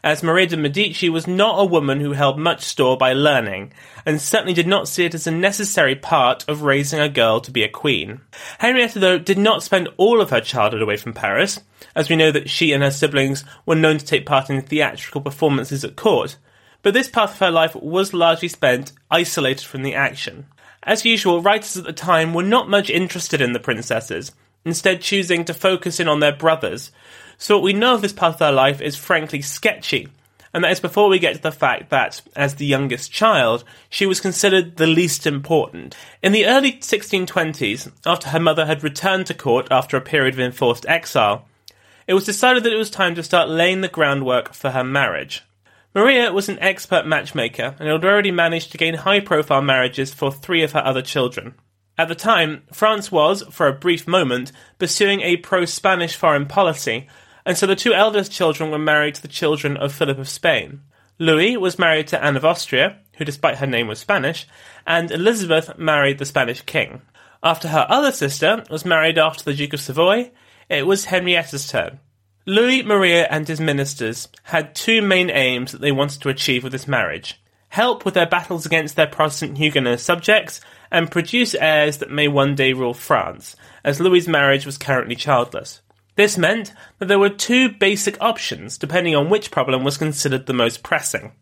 as 0.06 0.22
Maria 0.22 0.46
de 0.46 0.56
Medici 0.56 1.08
was 1.08 1.26
not 1.26 1.58
a 1.58 1.64
woman 1.64 1.98
who 1.98 2.12
held 2.12 2.38
much 2.38 2.60
store 2.60 2.96
by 2.96 3.12
learning, 3.12 3.72
and 4.06 4.20
certainly 4.20 4.54
did 4.54 4.68
not 4.68 4.86
see 4.86 5.04
it 5.04 5.16
as 5.16 5.26
a 5.26 5.32
necessary 5.32 5.96
part 5.96 6.44
of 6.48 6.62
raising 6.62 7.00
a 7.00 7.08
girl 7.08 7.40
to 7.40 7.50
be 7.50 7.64
a 7.64 7.68
queen. 7.68 8.20
Henrietta, 8.60 9.00
though, 9.00 9.18
did 9.18 9.36
not 9.36 9.64
spend 9.64 9.88
all 9.96 10.20
of 10.20 10.30
her 10.30 10.40
childhood 10.40 10.80
away 10.80 10.96
from 10.96 11.12
Paris, 11.12 11.58
as 11.96 12.08
we 12.08 12.14
know 12.14 12.30
that 12.30 12.48
she 12.48 12.72
and 12.72 12.84
her 12.84 12.90
siblings 12.92 13.44
were 13.66 13.74
known 13.74 13.98
to 13.98 14.06
take 14.06 14.24
part 14.24 14.48
in 14.48 14.62
theatrical 14.62 15.22
performances 15.22 15.82
at 15.82 15.96
court, 15.96 16.36
but 16.82 16.94
this 16.94 17.08
part 17.08 17.30
of 17.30 17.40
her 17.40 17.50
life 17.50 17.74
was 17.74 18.14
largely 18.14 18.46
spent 18.46 18.92
isolated 19.10 19.66
from 19.66 19.82
the 19.82 19.96
action. 19.96 20.46
As 20.84 21.04
usual, 21.04 21.42
writers 21.42 21.76
at 21.76 21.82
the 21.82 21.92
time 21.92 22.32
were 22.32 22.44
not 22.44 22.70
much 22.70 22.90
interested 22.90 23.40
in 23.40 23.54
the 23.54 23.58
princesses, 23.58 24.30
instead 24.64 25.00
choosing 25.00 25.44
to 25.44 25.52
focus 25.52 25.98
in 25.98 26.06
on 26.06 26.20
their 26.20 26.32
brothers, 26.32 26.92
so 27.38 27.56
what 27.56 27.64
we 27.64 27.72
know 27.72 27.94
of 27.94 28.02
this 28.02 28.12
part 28.12 28.34
of 28.34 28.38
their 28.38 28.52
life 28.52 28.80
is 28.80 28.96
frankly 28.96 29.42
sketchy. 29.42 30.08
And 30.54 30.64
that 30.64 30.72
is 30.72 30.80
before 30.80 31.08
we 31.08 31.18
get 31.18 31.36
to 31.36 31.42
the 31.42 31.52
fact 31.52 31.90
that, 31.90 32.22
as 32.34 32.54
the 32.54 32.64
youngest 32.64 33.12
child, 33.12 33.62
she 33.90 34.06
was 34.06 34.20
considered 34.20 34.76
the 34.76 34.86
least 34.86 35.26
important. 35.26 35.94
In 36.22 36.32
the 36.32 36.46
early 36.46 36.72
1620s, 36.72 37.92
after 38.06 38.30
her 38.30 38.40
mother 38.40 38.64
had 38.64 38.82
returned 38.82 39.26
to 39.26 39.34
court 39.34 39.68
after 39.70 39.98
a 39.98 40.00
period 40.00 40.34
of 40.34 40.40
enforced 40.40 40.86
exile, 40.88 41.46
it 42.06 42.14
was 42.14 42.24
decided 42.24 42.62
that 42.62 42.72
it 42.72 42.78
was 42.78 42.88
time 42.88 43.14
to 43.16 43.22
start 43.22 43.50
laying 43.50 43.82
the 43.82 43.88
groundwork 43.88 44.54
for 44.54 44.70
her 44.70 44.84
marriage. 44.84 45.42
Maria 45.94 46.32
was 46.32 46.48
an 46.48 46.58
expert 46.60 47.06
matchmaker 47.06 47.74
and 47.78 47.88
had 47.88 48.04
already 48.04 48.30
managed 48.30 48.70
to 48.72 48.78
gain 48.78 48.94
high 48.94 49.20
profile 49.20 49.62
marriages 49.62 50.14
for 50.14 50.30
three 50.30 50.62
of 50.62 50.72
her 50.72 50.84
other 50.84 51.02
children. 51.02 51.54
At 51.98 52.08
the 52.08 52.14
time, 52.14 52.62
France 52.72 53.10
was, 53.10 53.42
for 53.50 53.66
a 53.66 53.72
brief 53.72 54.06
moment, 54.06 54.52
pursuing 54.78 55.22
a 55.22 55.38
pro 55.38 55.64
Spanish 55.64 56.14
foreign 56.14 56.46
policy 56.46 57.08
and 57.46 57.56
so 57.56 57.66
the 57.66 57.74
two 57.74 57.94
eldest 57.94 58.30
children 58.30 58.70
were 58.70 58.78
married 58.78 59.14
to 59.14 59.22
the 59.22 59.28
children 59.28 59.78
of 59.78 59.94
Philip 59.94 60.18
of 60.18 60.28
Spain. 60.28 60.82
Louis 61.18 61.56
was 61.56 61.78
married 61.78 62.08
to 62.08 62.22
Anne 62.22 62.36
of 62.36 62.44
Austria, 62.44 62.98
who 63.16 63.24
despite 63.24 63.56
her 63.56 63.66
name 63.66 63.88
was 63.88 63.98
Spanish, 63.98 64.46
and 64.86 65.10
Elizabeth 65.10 65.78
married 65.78 66.18
the 66.18 66.26
Spanish 66.26 66.60
king. 66.60 67.00
After 67.42 67.68
her 67.68 67.86
other 67.88 68.12
sister 68.12 68.64
was 68.68 68.84
married 68.84 69.16
after 69.16 69.42
the 69.42 69.54
Duke 69.54 69.72
of 69.72 69.80
Savoy, 69.80 70.30
it 70.68 70.86
was 70.86 71.06
Henrietta's 71.06 71.66
turn. 71.66 72.00
Louis, 72.44 72.82
Maria, 72.82 73.26
and 73.30 73.48
his 73.48 73.60
ministers 73.60 74.28
had 74.42 74.74
two 74.74 75.00
main 75.00 75.30
aims 75.30 75.72
that 75.72 75.80
they 75.80 75.92
wanted 75.92 76.20
to 76.20 76.28
achieve 76.28 76.62
with 76.62 76.72
this 76.72 76.86
marriage 76.86 77.40
help 77.76 78.06
with 78.06 78.14
their 78.14 78.26
battles 78.26 78.64
against 78.64 78.96
their 78.96 79.06
Protestant 79.06 79.58
Huguenot 79.58 80.00
subjects, 80.00 80.62
and 80.90 81.10
produce 81.10 81.54
heirs 81.54 81.98
that 81.98 82.10
may 82.10 82.26
one 82.26 82.54
day 82.54 82.72
rule 82.72 82.94
France, 82.94 83.54
as 83.84 84.00
Louis's 84.00 84.28
marriage 84.28 84.64
was 84.64 84.78
currently 84.78 85.14
childless. 85.14 85.82
This 86.16 86.36
meant 86.36 86.72
that 86.98 87.06
there 87.06 87.18
were 87.18 87.28
two 87.28 87.68
basic 87.68 88.20
options 88.20 88.78
depending 88.78 89.14
on 89.14 89.30
which 89.30 89.50
problem 89.50 89.84
was 89.84 89.98
considered 89.98 90.46
the 90.46 90.52
most 90.52 90.82
pressing. 90.82 91.32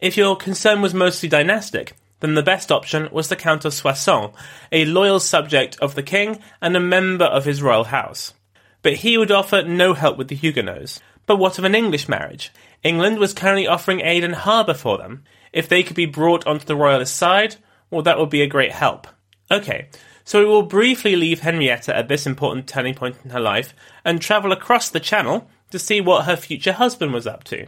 If 0.00 0.16
your 0.16 0.36
concern 0.36 0.82
was 0.82 0.92
mostly 0.92 1.28
dynastic, 1.28 1.94
then 2.20 2.34
the 2.34 2.42
best 2.42 2.72
option 2.72 3.08
was 3.12 3.28
the 3.28 3.36
Count 3.36 3.64
of 3.64 3.72
Soissons, 3.72 4.34
a 4.72 4.84
loyal 4.84 5.20
subject 5.20 5.78
of 5.80 5.94
the 5.94 6.02
king 6.02 6.40
and 6.60 6.76
a 6.76 6.80
member 6.80 7.24
of 7.24 7.44
his 7.44 7.62
royal 7.62 7.84
house. 7.84 8.34
But 8.82 8.94
he 8.94 9.16
would 9.16 9.30
offer 9.30 9.62
no 9.62 9.94
help 9.94 10.18
with 10.18 10.28
the 10.28 10.36
Huguenots. 10.36 11.00
But 11.26 11.36
what 11.36 11.58
of 11.58 11.64
an 11.64 11.74
English 11.74 12.08
marriage? 12.08 12.52
England 12.82 13.18
was 13.18 13.32
currently 13.32 13.66
offering 13.66 14.00
aid 14.00 14.24
and 14.24 14.34
harbour 14.34 14.74
for 14.74 14.98
them. 14.98 15.24
If 15.52 15.68
they 15.68 15.82
could 15.82 15.96
be 15.96 16.06
brought 16.06 16.46
onto 16.46 16.66
the 16.66 16.76
royalist 16.76 17.16
side, 17.16 17.56
well, 17.90 18.02
that 18.02 18.18
would 18.18 18.30
be 18.30 18.42
a 18.42 18.46
great 18.46 18.72
help. 18.72 19.06
Okay, 19.50 19.88
so 20.24 20.40
we 20.40 20.46
will 20.46 20.62
briefly 20.62 21.16
leave 21.16 21.40
Henrietta 21.40 21.94
at 21.94 22.08
this 22.08 22.26
important 22.26 22.66
turning 22.66 22.94
point 22.94 23.16
in 23.24 23.30
her 23.30 23.40
life 23.40 23.74
and 24.04 24.20
travel 24.20 24.52
across 24.52 24.88
the 24.88 25.00
channel 25.00 25.48
to 25.70 25.78
see 25.78 26.00
what 26.00 26.24
her 26.24 26.36
future 26.36 26.72
husband 26.72 27.12
was 27.12 27.26
up 27.26 27.44
to. 27.44 27.66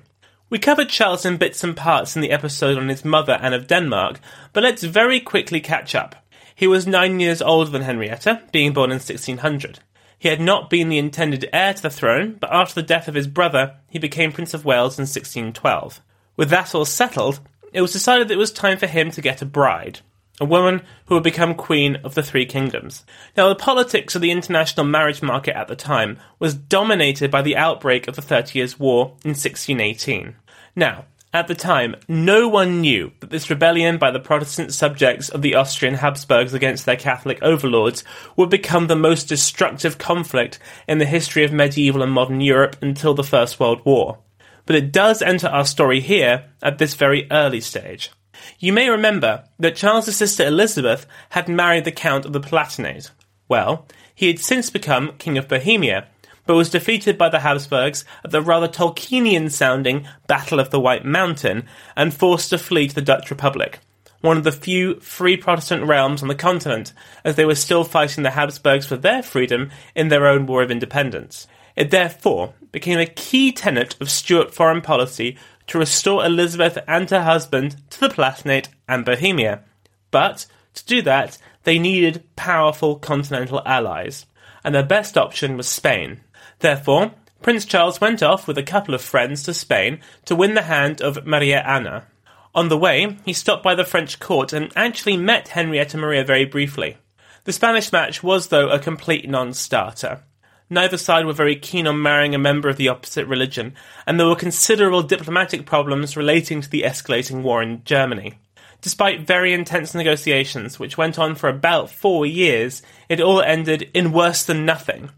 We 0.48 0.58
covered 0.58 0.88
Charles 0.88 1.26
in 1.26 1.36
bits 1.36 1.62
and 1.62 1.76
parts 1.76 2.16
in 2.16 2.22
the 2.22 2.30
episode 2.30 2.78
on 2.78 2.88
his 2.88 3.04
mother 3.04 3.38
Anne 3.42 3.52
of 3.52 3.66
Denmark, 3.66 4.20
but 4.52 4.62
let's 4.62 4.84
very 4.84 5.20
quickly 5.20 5.60
catch 5.60 5.94
up. 5.94 6.16
He 6.54 6.66
was 6.66 6.86
nine 6.86 7.20
years 7.20 7.42
older 7.42 7.70
than 7.70 7.82
Henrietta, 7.82 8.42
being 8.52 8.72
born 8.72 8.90
in 8.90 8.96
1600. 8.96 9.80
He 10.18 10.28
had 10.28 10.40
not 10.40 10.70
been 10.70 10.88
the 10.88 10.98
intended 10.98 11.46
heir 11.52 11.75
to 11.75 11.82
the 11.82 11.90
throne, 11.90 12.36
but 12.40 12.52
after 12.52 12.76
the 12.76 12.86
death 12.86 13.06
of 13.08 13.14
his 13.14 13.26
brother, 13.26 13.76
he 13.88 13.98
became 13.98 14.32
Prince 14.32 14.54
of 14.54 14.64
Wales 14.64 14.98
in 14.98 15.02
1612. 15.02 16.00
With 16.36 16.48
that 16.50 16.75
all 16.75 16.86
settled, 16.86 17.40
it 17.72 17.82
was 17.82 17.92
decided 17.92 18.28
that 18.28 18.34
it 18.34 18.38
was 18.38 18.52
time 18.52 18.78
for 18.78 18.86
him 18.86 19.10
to 19.10 19.20
get 19.20 19.42
a 19.42 19.46
bride 19.46 20.00
a 20.40 20.45
woman 20.45 20.83
who 21.07 21.14
would 21.14 21.25
become 21.25 21.55
queen 21.55 21.97
of 22.05 22.14
the 22.14 22.23
three 22.23 22.47
kingdoms. 22.47 23.05
Now, 23.37 23.49
the 23.49 23.55
politics 23.55 24.14
of 24.14 24.23
the 24.23 24.31
international 24.31 24.87
marriage 24.87 25.23
market 25.23 25.57
at 25.57 25.69
the 25.69 25.76
time 25.76 26.19
was 26.38 26.55
dominated 26.55 27.31
by 27.31 27.43
the 27.43 27.57
outbreak 27.57 28.07
of 28.09 28.16
the 28.16 28.23
Thirty 28.23 28.59
Years' 28.59 28.78
War 28.78 29.16
in 29.25 29.31
1618. 29.31 30.37
Now, 30.75 31.07
at 31.33 31.49
the 31.49 31.55
time, 31.55 31.97
no 32.09 32.49
one 32.49 32.81
knew 32.81 33.12
that 33.21 33.28
this 33.28 33.50
rebellion 33.50 33.99
by 33.99 34.11
the 34.11 34.21
Protestant 34.21 34.73
subjects 34.73 35.28
of 35.28 35.43
the 35.43 35.55
Austrian 35.55 35.97
Habsburgs 35.97 36.55
against 36.55 36.87
their 36.87 36.97
Catholic 36.97 37.38
overlords 37.43 38.05
would 38.37 38.49
become 38.49 38.87
the 38.87 38.97
most 38.97 39.25
destructive 39.25 39.99
conflict 39.99 40.59
in 40.88 40.97
the 40.97 41.05
history 41.05 41.45
of 41.45 41.52
medieval 41.52 42.02
and 42.02 42.12
modern 42.12 42.40
Europe 42.40 42.76
until 42.81 43.12
the 43.12 43.23
First 43.23 43.61
World 43.61 43.83
War. 43.85 44.19
But 44.64 44.76
it 44.76 44.93
does 44.93 45.21
enter 45.21 45.49
our 45.49 45.66
story 45.66 46.00
here 46.00 46.47
at 46.62 46.78
this 46.78 46.95
very 46.95 47.26
early 47.31 47.61
stage. 47.61 48.11
You 48.59 48.73
may 48.73 48.88
remember 48.88 49.45
that 49.59 49.76
Charles's 49.76 50.17
sister 50.17 50.47
Elizabeth 50.47 51.07
had 51.31 51.49
married 51.49 51.85
the 51.85 51.93
Count 51.93 52.25
of 52.25 52.33
the 52.33 52.41
Palatinate. 52.41 53.11
Well, 53.49 53.87
he 54.15 54.29
had 54.29 54.38
since 54.38 54.71
become 54.71 55.12
King 55.19 55.38
of 55.38 55.49
Bohemia, 55.49 56.09
but 56.47 56.55
was 56.55 56.71
defeated 56.71 57.19
by 57.19 57.29
the 57.29 57.41
Habsburgs 57.41 58.05
at 58.25 58.31
the 58.31 58.41
rather 58.41 58.69
Tolkienian 58.69 59.50
sounding 59.50 60.07
Battle 60.26 60.61
of 60.61 60.71
the 60.71 60.81
White 60.81 61.05
Mountain 61.05 61.65
and 61.97 62.15
forced 62.15 62.50
to 62.50 62.59
flee 62.59 62.88
to 62.88 62.95
the 62.95 63.03
Dutch 63.03 63.31
Republic. 63.31 63.81
one 64.26 64.37
of 64.37 64.45
the 64.45 64.53
few 64.53 64.99
free 65.00 65.37
Protestant 65.37 65.85
realms 65.85 66.23
on 66.23 66.29
the 66.29 66.35
continent, 66.35 66.93
as 67.25 67.37
they 67.37 67.45
were 67.45 67.55
still 67.55 67.85
fighting 67.85 68.23
the 68.25 68.31
Habsburgs 68.31 68.87
for 68.87 68.97
their 68.97 69.23
freedom 69.23 69.71
in 69.95 70.09
their 70.09 70.26
own 70.26 70.47
War 70.47 70.62
of 70.62 70.71
Independence. 70.71 71.47
It 71.76 71.91
therefore 71.91 72.55
became 72.73 72.99
a 72.99 73.07
key 73.07 73.53
tenet 73.53 73.97
of 74.00 74.11
Stuart 74.11 74.55
foreign 74.55 74.81
policy 74.81 75.37
to 75.68 75.78
restore 75.78 76.25
Elizabeth 76.25 76.78
and 76.87 77.08
her 77.11 77.23
husband 77.23 77.76
to 77.90 78.00
the 78.00 78.08
Palatinate 78.08 78.68
and 78.88 79.04
Bohemia. 79.04 79.62
But 80.11 80.46
to 80.75 80.85
do 80.85 81.02
that, 81.02 81.38
they 81.64 81.78
needed 81.78 82.25
powerful 82.37 82.96
continental 82.96 83.62
allies, 83.66 84.26
and 84.62 84.75
their 84.75 84.85
best 84.85 85.18
option 85.18 85.56
was 85.56 85.68
Spain. 85.68 86.20
Therefore, 86.61 87.12
Prince 87.42 87.64
Charles 87.64 88.00
went 88.00 88.23
off 88.23 88.46
with 88.46 88.58
a 88.58 88.62
couple 88.62 88.94
of 88.94 89.02
friends 89.02 89.42
to 89.44 89.54
Spain 89.54 90.00
to 90.25 90.37
win 90.37 90.54
the 90.54 90.62
hand 90.62 91.00
of 91.00 91.26
Maria 91.26 91.62
Anna. 91.62 92.06
On 92.54 92.68
the 92.68 92.78
way, 92.78 93.18
he 93.25 93.32
stopped 93.32 93.62
by 93.62 93.75
the 93.75 93.85
French 93.85 94.18
court 94.18 94.52
and 94.52 94.73
actually 94.75 95.16
met 95.16 95.49
Henrietta 95.49 95.99
Maria 95.99 96.25
very 96.25 96.44
briefly. 96.44 96.96
The 97.44 97.52
Spanish 97.52 97.92
match 97.92 98.23
was, 98.23 98.49
though, 98.49 98.70
a 98.70 98.78
complete 98.78 99.28
non 99.28 99.52
starter. 99.52 100.23
Neither 100.68 100.96
side 100.96 101.26
were 101.26 101.32
very 101.32 101.54
keen 101.54 101.87
on 101.87 102.02
marrying 102.02 102.35
a 102.35 102.38
member 102.38 102.68
of 102.68 102.76
the 102.76 102.88
opposite 102.88 103.26
religion, 103.26 103.75
and 104.04 104.18
there 104.18 104.26
were 104.26 104.35
considerable 104.35 105.02
diplomatic 105.02 105.64
problems 105.64 106.16
relating 106.16 106.61
to 106.61 106.68
the 106.68 106.82
escalating 106.82 107.42
war 107.42 107.62
in 107.62 107.85
Germany. 107.85 108.35
Despite 108.80 109.26
very 109.26 109.52
intense 109.52 109.94
negotiations, 109.94 110.78
which 110.78 110.99
went 110.99 111.18
on 111.18 111.37
for 111.37 111.49
about 111.49 111.90
four 111.90 112.26
years, 112.26 112.82
it 113.08 113.20
all 113.20 113.40
ended 113.40 113.90
in 113.94 114.12
worse 114.12 114.42
than 114.42 114.66
nothing. 114.66 115.11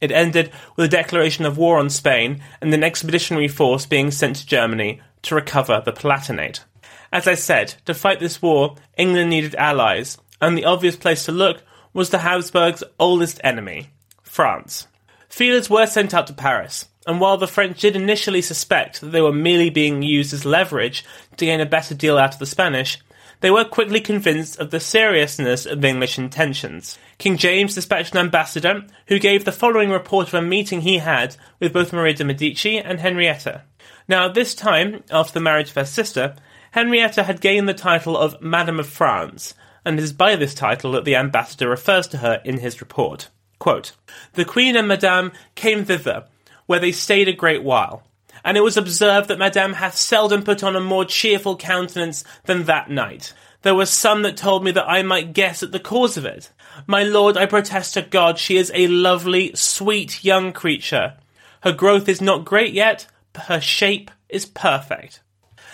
It 0.00 0.10
ended 0.10 0.50
with 0.74 0.86
a 0.86 0.96
declaration 0.96 1.46
of 1.46 1.56
war 1.56 1.78
on 1.78 1.88
Spain 1.88 2.42
and 2.60 2.74
an 2.74 2.84
expeditionary 2.84 3.48
force 3.48 3.86
being 3.86 4.10
sent 4.10 4.36
to 4.36 4.46
Germany 4.46 5.00
to 5.22 5.34
recover 5.34 5.80
the 5.84 5.92
Palatinate. 5.92 6.64
As 7.12 7.28
I 7.28 7.34
said, 7.34 7.74
to 7.84 7.94
fight 7.94 8.20
this 8.20 8.42
war, 8.42 8.74
England 8.96 9.30
needed 9.30 9.54
allies, 9.54 10.18
and 10.40 10.58
the 10.58 10.64
obvious 10.64 10.96
place 10.96 11.24
to 11.24 11.32
look 11.32 11.62
was 11.94 12.10
the 12.10 12.18
Habsburgs' 12.18 12.84
oldest 12.98 13.40
enemy, 13.42 13.90
France. 14.22 14.88
Feelers 15.36 15.68
were 15.68 15.84
sent 15.84 16.14
out 16.14 16.28
to 16.28 16.32
Paris, 16.32 16.86
and 17.06 17.20
while 17.20 17.36
the 17.36 17.46
French 17.46 17.82
did 17.82 17.94
initially 17.94 18.40
suspect 18.40 19.02
that 19.02 19.08
they 19.08 19.20
were 19.20 19.34
merely 19.34 19.68
being 19.68 20.00
used 20.00 20.32
as 20.32 20.46
leverage 20.46 21.04
to 21.36 21.44
gain 21.44 21.60
a 21.60 21.66
better 21.66 21.94
deal 21.94 22.16
out 22.16 22.32
of 22.32 22.38
the 22.38 22.46
Spanish, 22.46 22.96
they 23.40 23.50
were 23.50 23.66
quickly 23.66 24.00
convinced 24.00 24.58
of 24.58 24.70
the 24.70 24.80
seriousness 24.80 25.66
of 25.66 25.84
English 25.84 26.16
intentions. 26.16 26.98
King 27.18 27.36
James 27.36 27.74
dispatched 27.74 28.14
an 28.14 28.20
ambassador 28.20 28.86
who 29.08 29.18
gave 29.18 29.44
the 29.44 29.52
following 29.52 29.90
report 29.90 30.28
of 30.28 30.32
a 30.32 30.40
meeting 30.40 30.80
he 30.80 30.96
had 30.96 31.36
with 31.60 31.74
both 31.74 31.92
Maria 31.92 32.14
de 32.14 32.24
Medici 32.24 32.78
and 32.78 33.00
Henrietta. 33.00 33.64
Now, 34.08 34.28
at 34.28 34.34
this 34.34 34.54
time, 34.54 35.04
after 35.10 35.34
the 35.34 35.40
marriage 35.40 35.68
of 35.68 35.74
her 35.74 35.84
sister, 35.84 36.34
Henrietta 36.70 37.24
had 37.24 37.42
gained 37.42 37.68
the 37.68 37.74
title 37.74 38.16
of 38.16 38.40
Madame 38.40 38.80
of 38.80 38.88
France, 38.88 39.52
and 39.84 39.98
it 39.98 40.02
is 40.02 40.14
by 40.14 40.34
this 40.34 40.54
title 40.54 40.92
that 40.92 41.04
the 41.04 41.16
ambassador 41.16 41.68
refers 41.68 42.08
to 42.08 42.16
her 42.16 42.40
in 42.42 42.60
his 42.60 42.80
report. 42.80 43.28
Quote, 43.66 43.94
the 44.34 44.44
Queen 44.44 44.76
and 44.76 44.86
Madame 44.86 45.32
came 45.56 45.84
thither, 45.84 46.26
where 46.66 46.78
they 46.78 46.92
stayed 46.92 47.26
a 47.26 47.32
great 47.32 47.64
while, 47.64 48.04
and 48.44 48.56
it 48.56 48.60
was 48.60 48.76
observed 48.76 49.26
that 49.26 49.40
Madame 49.40 49.72
hath 49.72 49.96
seldom 49.96 50.44
put 50.44 50.62
on 50.62 50.76
a 50.76 50.80
more 50.80 51.04
cheerful 51.04 51.56
countenance 51.56 52.22
than 52.44 52.66
that 52.66 52.90
night. 52.90 53.34
There 53.62 53.74
were 53.74 53.84
some 53.84 54.22
that 54.22 54.36
told 54.36 54.62
me 54.62 54.70
that 54.70 54.88
I 54.88 55.02
might 55.02 55.32
guess 55.32 55.64
at 55.64 55.72
the 55.72 55.80
cause 55.80 56.16
of 56.16 56.24
it. 56.24 56.48
My 56.86 57.02
lord, 57.02 57.36
I 57.36 57.46
protest 57.46 57.94
to 57.94 58.02
God, 58.02 58.38
she 58.38 58.56
is 58.56 58.70
a 58.72 58.86
lovely, 58.86 59.50
sweet 59.56 60.22
young 60.22 60.52
creature. 60.52 61.14
Her 61.62 61.72
growth 61.72 62.08
is 62.08 62.20
not 62.20 62.44
great 62.44 62.72
yet, 62.72 63.08
but 63.32 63.46
her 63.46 63.60
shape 63.60 64.12
is 64.28 64.46
perfect. 64.46 65.22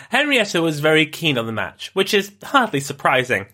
Henrietta 0.08 0.62
was 0.62 0.80
very 0.80 1.04
keen 1.04 1.36
on 1.36 1.44
the 1.44 1.52
match, 1.52 1.90
which 1.92 2.14
is 2.14 2.32
hardly 2.42 2.80
surprising. 2.80 3.48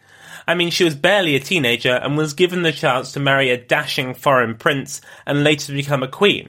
I 0.49 0.55
mean, 0.55 0.71
she 0.71 0.83
was 0.83 0.95
barely 0.95 1.37
a 1.37 1.41
teenager 1.41 1.93
and 1.93 2.17
was 2.17 2.33
given 2.33 2.63
the 2.63 2.73
chance 2.73 3.13
to 3.13 3.21
marry 3.21 3.51
a 3.51 3.59
dashing 3.59 4.15
foreign 4.15 4.55
prince 4.55 5.03
and 5.27 5.45
later 5.45 5.67
to 5.67 5.73
become 5.75 6.03
a 6.03 6.09
queen. 6.09 6.49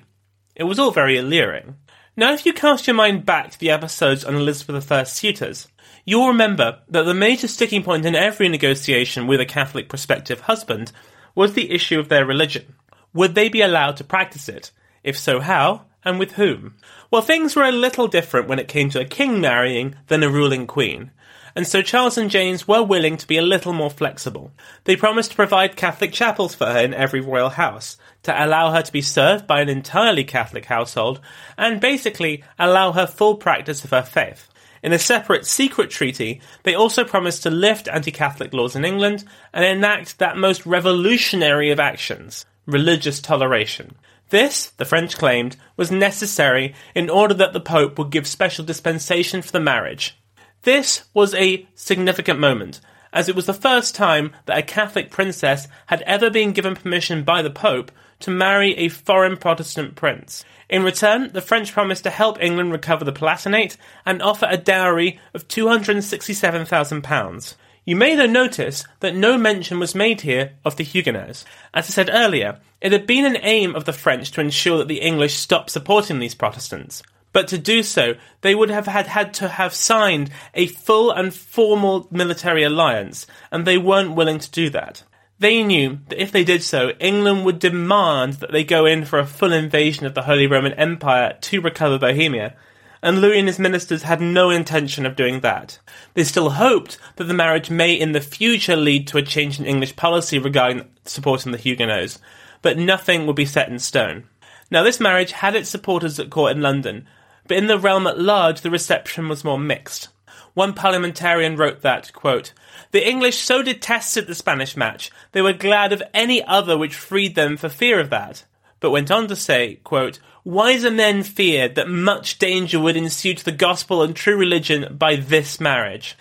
It 0.56 0.64
was 0.64 0.80
all 0.80 0.92
very 0.92 1.18
alluring. 1.18 1.76
Now, 2.16 2.34
if 2.34 2.46
you 2.46 2.54
cast 2.54 2.88
your 2.88 2.94
mind 2.94 3.26
back 3.26 3.52
to 3.52 3.60
the 3.60 3.72
episodes 3.72 4.24
on 4.24 4.36
Elizabeth 4.36 4.90
I's 4.90 5.12
suitors, 5.12 5.68
you'll 6.06 6.30
remember 6.30 6.80
that 6.88 7.04
the 7.04 7.14
major 7.14 7.50
sticking 7.50 7.84
point 7.84 8.06
in 8.06 8.16
every 8.16 8.48
negotiation 8.48 9.28
with 9.28 9.42
a 9.42 9.46
Catholic 9.46 9.90
prospective 9.90 10.40
husband 10.42 10.94
was 11.36 11.54
the 11.54 11.70
issue 11.70 12.00
of 12.00 12.08
their 12.08 12.26
religion. 12.26 12.76
Would 13.14 13.36
they 13.36 13.50
be 13.50 13.62
allowed 13.62 13.98
to 13.98 14.06
practice 14.06 14.48
it? 14.48 14.72
If 15.04 15.18
so, 15.18 15.42
how? 15.42 15.88
And 16.06 16.20
with 16.20 16.34
whom? 16.34 16.78
Well, 17.12 17.22
things 17.22 17.54
were 17.54 17.66
a 17.66 17.72
little 17.74 18.08
different 18.08 18.48
when 18.48 18.60
it 18.60 18.70
came 18.70 18.90
to 18.92 19.02
a 19.02 19.06
king 19.06 19.42
marrying 19.42 19.96
than 20.08 20.24
a 20.24 20.30
ruling 20.30 20.68
queen, 20.68 21.12
and 21.56 21.68
so 21.68 21.82
Charles 21.82 22.18
and 22.18 22.30
James 22.30 22.68
were 22.68 22.84
willing 22.84 23.18
to 23.18 23.28
be 23.28 23.38
a 23.38 23.42
little 23.42 23.74
more 23.74 23.90
flexible. 23.90 24.52
They 24.84 24.96
promised 24.96 25.32
to 25.32 25.36
provide 25.36 25.76
Catholic 25.76 26.14
chapels 26.14 26.56
for 26.56 26.66
her 26.66 26.80
in 26.80 26.94
every 26.94 27.22
royal 27.22 27.50
house, 27.50 27.98
to 28.24 28.46
allow 28.46 28.72
her 28.72 28.82
to 28.82 28.92
be 28.92 29.02
served 29.02 29.48
by 29.48 29.62
an 29.62 29.70
entirely 29.70 30.24
Catholic 30.24 30.66
household, 30.66 31.20
and 31.58 31.82
basically 31.82 32.44
allow 32.58 32.92
her 32.92 33.08
full 33.08 33.36
practice 33.36 33.84
of 33.84 33.92
her 33.92 34.04
faith. 34.04 34.48
In 34.82 34.94
a 34.94 35.00
separate 35.00 35.46
secret 35.46 35.90
treaty, 35.90 36.42
they 36.64 36.74
also 36.74 37.04
promised 37.04 37.44
to 37.44 37.50
lift 37.50 37.88
anti 37.90 38.12
Catholic 38.12 38.54
laws 38.54 38.76
in 38.76 38.86
England 38.86 39.26
and 39.54 39.66
enact 39.66 40.20
that 40.20 40.38
most 40.38 40.66
revolutionary 40.66 41.72
of 41.72 41.80
actions 41.80 42.46
religious 42.66 43.20
toleration. 43.20 43.96
This, 44.30 44.70
the 44.78 44.86
French 44.86 45.18
claimed, 45.18 45.58
was 45.76 45.92
necessary 45.92 46.76
in 46.94 47.10
order 47.10 47.34
that 47.34 47.54
the 47.54 47.60
Pope 47.60 47.98
would 47.98 48.12
give 48.12 48.28
special 48.28 48.64
dispensation 48.64 49.42
for 49.42 49.52
the 49.52 49.60
marriage. 49.60 50.19
This 50.64 51.04
was 51.14 51.34
a 51.36 51.68
significant 51.74 52.40
moment, 52.40 52.82
as 53.14 53.30
it 53.30 53.36
was 53.36 53.46
the 53.46 53.54
first 53.54 53.96
time 53.96 54.34
that 54.46 54.58
a 54.58 54.64
Catholic 54.64 55.10
princess 55.10 55.68
had 55.88 56.02
ever 56.04 56.30
been 56.30 56.52
given 56.52 56.76
permission 56.76 57.24
by 57.24 57.42
the 57.42 57.50
Pope 57.50 57.92
to 58.20 58.30
marry 58.30 58.76
a 58.76 58.90
foreign 58.90 59.38
Protestant 59.38 59.96
prince. 59.96 60.44
In 60.70 60.84
return, 60.84 61.32
the 61.32 61.42
French 61.42 61.72
promised 61.72 62.04
to 62.04 62.10
help 62.10 62.42
England 62.42 62.74
recover 62.74 63.06
the 63.06 63.14
Palatinate 63.14 63.78
and 64.06 64.22
offer 64.22 64.48
a 64.50 64.58
dowry 64.58 65.20
of 65.34 65.48
£267,000. 65.48 67.56
You 67.86 67.96
may 67.96 68.16
though 68.16 68.28
notice 68.28 68.84
that 69.00 69.16
no 69.16 69.38
mention 69.38 69.80
was 69.80 69.96
made 69.96 70.22
here 70.22 70.52
of 70.64 70.76
the 70.76 70.84
Huguenots. 70.84 71.44
As 71.74 71.88
I 71.88 71.90
said 71.90 72.10
earlier, 72.12 72.60
it 72.82 72.92
had 72.92 73.08
been 73.08 73.26
an 73.26 73.38
aim 73.42 73.76
of 73.76 73.86
the 73.86 73.94
French 73.94 74.30
to 74.32 74.42
ensure 74.42 74.78
that 74.78 74.88
the 74.88 75.02
English 75.02 75.38
stopped 75.38 75.72
supporting 75.72 76.20
these 76.20 76.36
Protestants. 76.36 77.02
But 77.40 77.48
to 77.48 77.58
do 77.58 77.84
so, 77.84 78.16
they 78.42 78.54
would 78.54 78.70
have 78.70 78.86
had, 78.86 79.08
had 79.08 79.34
to 79.36 79.48
have 79.48 79.74
signed 79.74 80.30
a 80.54 80.68
full 80.68 81.10
and 81.10 81.34
formal 81.34 82.06
military 82.12 82.64
alliance, 82.64 83.28
and 83.50 83.64
they 83.64 83.78
weren't 83.78 84.14
willing 84.14 84.40
to 84.40 84.52
do 84.52 84.70
that. 84.72 85.04
They 85.40 85.64
knew 85.64 86.00
that 86.10 86.22
if 86.22 86.34
they 86.34 86.44
did 86.44 86.64
so, 86.64 86.90
England 87.00 87.46
would 87.46 87.60
demand 87.60 88.34
that 88.42 88.52
they 88.52 88.66
go 88.66 88.86
in 88.86 89.06
for 89.06 89.20
a 89.20 89.26
full 89.26 89.54
invasion 89.54 90.06
of 90.06 90.16
the 90.16 90.24
Holy 90.24 90.48
Roman 90.48 90.74
Empire 90.74 91.38
to 91.40 91.62
recover 91.62 91.98
Bohemia, 91.98 92.58
and 93.02 93.22
Louis 93.22 93.40
and 93.40 93.48
his 93.48 93.58
ministers 93.58 94.04
had 94.04 94.20
no 94.20 94.50
intention 94.50 95.06
of 95.06 95.16
doing 95.16 95.40
that. 95.40 95.80
They 96.16 96.26
still 96.26 96.50
hoped 96.50 96.98
that 97.16 97.24
the 97.24 97.34
marriage 97.34 97.70
may 97.70 97.94
in 97.94 98.12
the 98.12 98.20
future 98.20 98.76
lead 98.76 99.08
to 99.08 99.18
a 99.18 99.24
change 99.24 99.62
in 99.62 99.66
English 99.66 99.96
policy 99.96 100.40
regarding 100.40 100.90
supporting 101.06 101.54
the 101.54 101.58
Huguenots, 101.58 102.20
but 102.62 102.78
nothing 102.78 103.26
would 103.26 103.38
be 103.38 103.46
set 103.46 103.70
in 103.70 103.80
stone. 103.80 104.26
Now, 104.70 104.84
this 104.84 105.00
marriage 105.00 105.32
had 105.32 105.56
its 105.56 105.70
supporters 105.70 106.20
at 106.20 106.30
court 106.30 106.52
in 106.52 106.62
London, 106.62 107.08
but 107.50 107.58
in 107.58 107.68
the 107.68 107.78
realm 107.78 108.08
at 108.08 108.18
large 108.18 108.62
the 108.62 108.72
reception 108.72 109.28
was 109.28 109.44
more 109.44 109.60
mixed. 109.60 110.08
One 110.54 110.74
parliamentarian 110.74 111.58
wrote 111.58 111.82
that, 111.82 112.14
quote, 112.14 112.54
The 112.92 113.06
English 113.06 113.40
so 113.40 113.62
detested 113.62 114.28
the 114.28 114.36
Spanish 114.36 114.78
match, 114.78 115.12
they 115.34 115.42
were 115.42 115.52
glad 115.52 115.92
of 115.92 116.02
any 116.14 116.42
other 116.46 116.78
which 116.78 116.96
freed 116.96 117.36
them 117.36 117.58
for 117.58 117.68
fear 117.68 118.00
of 118.00 118.10
that 118.12 118.46
but 118.80 118.92
went 118.92 119.12
on 119.12 119.28
to 119.28 119.36
say, 119.36 119.76
quote, 119.84 120.20
Wiser 120.44 120.92
men 120.92 121.24
feared 121.24 121.76
that 121.76 121.90
much 121.90 122.40
danger 122.40 122.80
would 122.80 122.96
ensue 122.96 123.34
to 123.34 123.46
the 123.46 123.52
gospel 123.52 124.02
and 124.02 124.16
true 124.16 124.38
religion 124.38 124.96
by 124.98 125.16
this 125.16 125.60
marriage. 125.60 126.18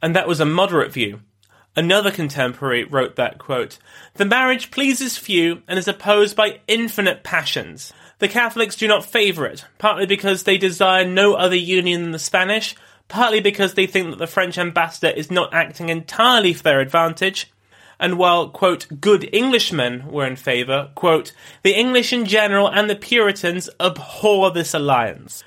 And 0.00 0.16
that 0.16 0.28
was 0.28 0.40
a 0.40 0.46
moderate 0.46 0.92
view. 0.92 1.20
Another 1.76 2.10
contemporary 2.10 2.84
wrote 2.84 3.16
that, 3.16 3.38
quote, 3.38 3.78
The 4.14 4.24
marriage 4.24 4.70
pleases 4.70 5.18
few 5.18 5.62
and 5.68 5.78
is 5.78 5.86
opposed 5.86 6.34
by 6.34 6.60
infinite 6.66 7.22
passions. 7.22 7.92
The 8.18 8.28
Catholics 8.28 8.74
do 8.74 8.88
not 8.88 9.04
favour 9.04 9.46
it, 9.46 9.64
partly 9.78 10.06
because 10.06 10.42
they 10.42 10.58
desire 10.58 11.04
no 11.04 11.34
other 11.34 11.56
union 11.56 12.02
than 12.02 12.10
the 12.10 12.18
Spanish, 12.18 12.74
partly 13.06 13.40
because 13.40 13.74
they 13.74 13.86
think 13.86 14.10
that 14.10 14.18
the 14.18 14.26
French 14.26 14.58
ambassador 14.58 15.08
is 15.08 15.30
not 15.30 15.54
acting 15.54 15.88
entirely 15.88 16.52
for 16.52 16.64
their 16.64 16.80
advantage, 16.80 17.52
and 18.00 18.18
while, 18.18 18.48
quote, 18.48 18.86
good 19.00 19.28
Englishmen 19.32 20.10
were 20.10 20.26
in 20.26 20.36
favour, 20.36 20.90
quote, 20.94 21.32
the 21.62 21.76
English 21.76 22.12
in 22.12 22.24
general 22.24 22.68
and 22.68 22.88
the 22.88 22.96
Puritans 22.96 23.68
abhor 23.80 24.50
this 24.50 24.74
alliance. 24.74 25.42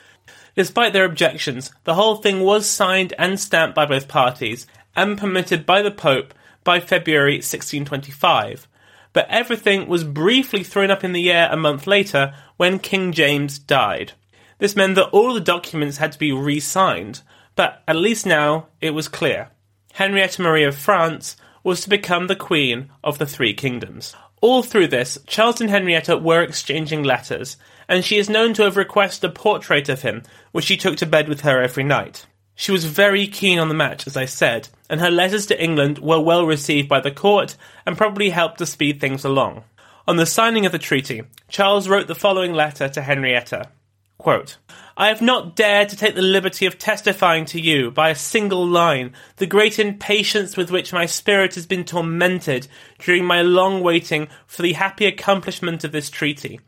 Despite 0.55 0.91
their 0.91 1.05
objections, 1.05 1.71
the 1.86 1.95
whole 1.95 2.17
thing 2.17 2.41
was 2.41 2.65
signed 2.65 3.13
and 3.17 3.39
stamped 3.39 3.75
by 3.75 3.86
both 3.86 4.07
parties, 4.07 4.67
and 4.95 5.17
permitted 5.17 5.65
by 5.65 5.81
the 5.81 5.91
Pope 5.91 6.34
by 6.63 6.79
February 6.79 7.36
1625. 7.36 8.67
But 9.13 9.27
everything 9.29 9.88
was 9.88 10.03
briefly 10.03 10.63
thrown 10.63 10.91
up 10.91 11.03
in 11.03 11.13
the 11.13 11.31
air 11.31 11.49
a 11.51 11.57
month 11.57 11.88
later 11.88 12.34
when 12.62 12.78
King 12.78 13.12
James 13.12 13.58
died. 13.58 14.12
This 14.60 14.76
meant 14.76 14.93
that 14.93 15.10
all 15.10 15.34
the 15.34 15.39
documents 15.39 15.97
had 15.97 16.12
to 16.12 16.19
be 16.19 16.32
re 16.32 16.60
signed, 16.60 17.21
but 17.56 17.82
at 17.88 17.95
least 17.95 18.24
now 18.24 18.67
it 18.80 18.91
was 18.91 19.08
clear. 19.08 19.50
Henrietta 19.93 20.43
Marie 20.43 20.63
of 20.63 20.76
France 20.76 21.36
was 21.63 21.82
to 21.82 21.89
become 21.89 22.28
the 22.28 22.36
Queen 22.36 22.91
of 23.04 23.17
the 23.17 23.26
Three 23.26 23.56
Kingdoms. 23.56 24.15
All 24.41 24.62
through 24.62 24.89
this, 24.89 25.17
Charles 25.26 25.60
and 25.60 25.71
Henrietta 25.71 26.17
were 26.17 26.43
exchanging 26.43 27.02
letters, 27.02 27.58
and 27.89 28.06
she 28.06 28.19
is 28.19 28.30
known 28.30 28.54
to 28.54 28.62
have 28.62 28.78
requested 28.78 29.28
a 29.28 29.34
portrait 29.34 29.89
of 29.89 30.04
him, 30.04 30.21
which 30.52 30.65
she 30.65 30.78
took 30.78 30.97
to 30.97 31.08
bed 31.08 31.28
with 31.28 31.41
her 31.41 31.63
every 31.63 31.84
night. 31.84 32.28
She 32.54 32.71
was 32.71 32.86
very 32.86 33.26
keen 33.26 33.58
on 33.58 33.69
the 33.69 33.74
match, 33.74 34.06
as 34.06 34.15
I 34.15 34.26
said, 34.26 34.69
and 34.88 35.02
her 35.02 35.10
letters 35.10 35.47
to 35.47 35.60
England 35.60 35.97
were 35.97 36.19
well 36.19 36.45
received 36.45 36.88
by 36.88 37.00
the 37.00 37.10
court 37.10 37.56
and 37.88 37.97
probably 37.97 38.30
helped 38.30 38.60
to 38.60 38.67
speed 38.67 39.02
things 39.02 39.26
along. 39.26 39.63
On 40.07 40.15
the 40.15 40.25
signing 40.25 40.65
of 40.65 40.71
the 40.71 40.79
treaty, 40.79 41.23
Charles 41.47 41.87
wrote 41.87 42.07
the 42.07 42.15
following 42.15 42.53
letter 42.53 42.89
to 42.89 43.01
Henrietta. 43.01 43.69
Quote, 44.17 44.57
I 44.97 45.07
have 45.07 45.21
not 45.21 45.55
dared 45.55 45.89
to 45.89 45.95
take 45.95 46.15
the 46.15 46.21
liberty 46.21 46.65
of 46.65 46.77
testifying 46.77 47.45
to 47.45 47.59
you, 47.61 47.91
by 47.91 48.09
a 48.09 48.15
single 48.15 48.65
line, 48.65 49.13
the 49.37 49.45
great 49.45 49.79
impatience 49.79 50.57
with 50.57 50.71
which 50.71 50.93
my 50.93 51.05
spirit 51.05 51.55
has 51.55 51.65
been 51.65 51.85
tormented 51.85 52.67
during 52.99 53.25
my 53.25 53.41
long 53.41 53.81
waiting 53.81 54.27
for 54.47 54.63
the 54.63 54.73
happy 54.73 55.05
accomplishment 55.05 55.83
of 55.83 55.91
this 55.91 56.09
treaty, 56.09 56.59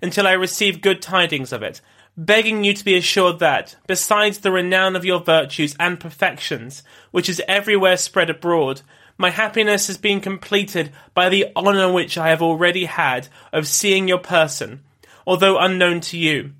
until 0.00 0.26
I 0.26 0.32
receive 0.32 0.80
good 0.80 1.02
tidings 1.02 1.52
of 1.52 1.62
it, 1.62 1.80
begging 2.16 2.62
you 2.64 2.74
to 2.74 2.84
be 2.84 2.96
assured 2.96 3.38
that, 3.38 3.76
besides 3.86 4.38
the 4.38 4.52
renown 4.52 4.96
of 4.96 5.04
your 5.04 5.20
virtues 5.20 5.74
and 5.80 5.98
perfections, 5.98 6.82
which 7.10 7.28
is 7.28 7.42
everywhere 7.48 7.96
spread 7.96 8.30
abroad, 8.30 8.82
my 9.18 9.30
happiness 9.30 9.86
has 9.86 9.98
been 9.98 10.20
completed 10.20 10.92
by 11.14 11.28
the 11.28 11.46
honour 11.54 11.92
which 11.92 12.18
I 12.18 12.28
have 12.28 12.42
already 12.42 12.86
had 12.86 13.28
of 13.52 13.66
seeing 13.66 14.08
your 14.08 14.18
person, 14.18 14.82
although 15.26 15.58
unknown 15.58 16.00
to 16.02 16.18
you 16.18 16.52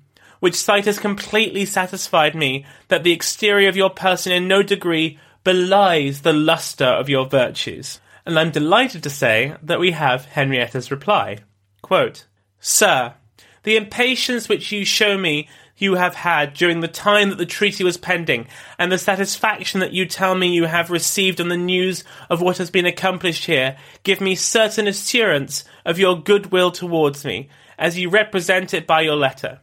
which 0.43 0.55
sight 0.55 0.83
has 0.83 0.99
completely 0.99 1.63
satisfied 1.65 2.35
me 2.35 2.65
that 2.89 3.05
the 3.05 3.13
exterior 3.13 3.69
of 3.69 3.77
your 3.77 3.89
person 3.89 4.33
in 4.33 4.45
no 4.45 4.61
degree 4.61 5.17
belies 5.45 6.23
the 6.23 6.33
lustre 6.33 6.83
of 6.83 7.07
your 7.07 7.25
virtues. 7.25 8.01
And 8.25 8.37
I'm 8.37 8.51
delighted 8.51 9.03
to 9.03 9.09
say 9.09 9.55
that 9.63 9.79
we 9.79 9.91
have 9.91 10.25
Henrietta's 10.25 10.91
reply. 10.91 11.37
Quote, 11.81 12.25
Sir, 12.59 13.13
the 13.63 13.77
impatience 13.77 14.49
which 14.49 14.69
you 14.69 14.83
show 14.83 15.17
me 15.17 15.47
you 15.77 15.95
have 15.95 16.15
had 16.15 16.53
during 16.53 16.79
the 16.79 16.87
time 16.87 17.29
that 17.29 17.37
the 17.37 17.45
treaty 17.45 17.83
was 17.83 17.97
pending, 17.97 18.47
and 18.77 18.91
the 18.91 18.97
satisfaction 18.97 19.79
that 19.79 19.93
you 19.93 20.05
tell 20.05 20.35
me 20.35 20.53
you 20.53 20.65
have 20.65 20.91
received 20.91 21.41
on 21.41 21.49
the 21.49 21.57
news 21.57 22.03
of 22.29 22.41
what 22.41 22.57
has 22.57 22.69
been 22.69 22.85
accomplished 22.85 23.45
here, 23.45 23.77
give 24.03 24.21
me 24.21 24.35
certain 24.35 24.87
assurance 24.87 25.63
of 25.85 25.99
your 25.99 26.21
goodwill 26.21 26.71
towards 26.71 27.25
me, 27.25 27.49
as 27.77 27.97
you 27.97 28.09
represent 28.09 28.73
it 28.73 28.85
by 28.85 29.01
your 29.01 29.15
letter. 29.15 29.59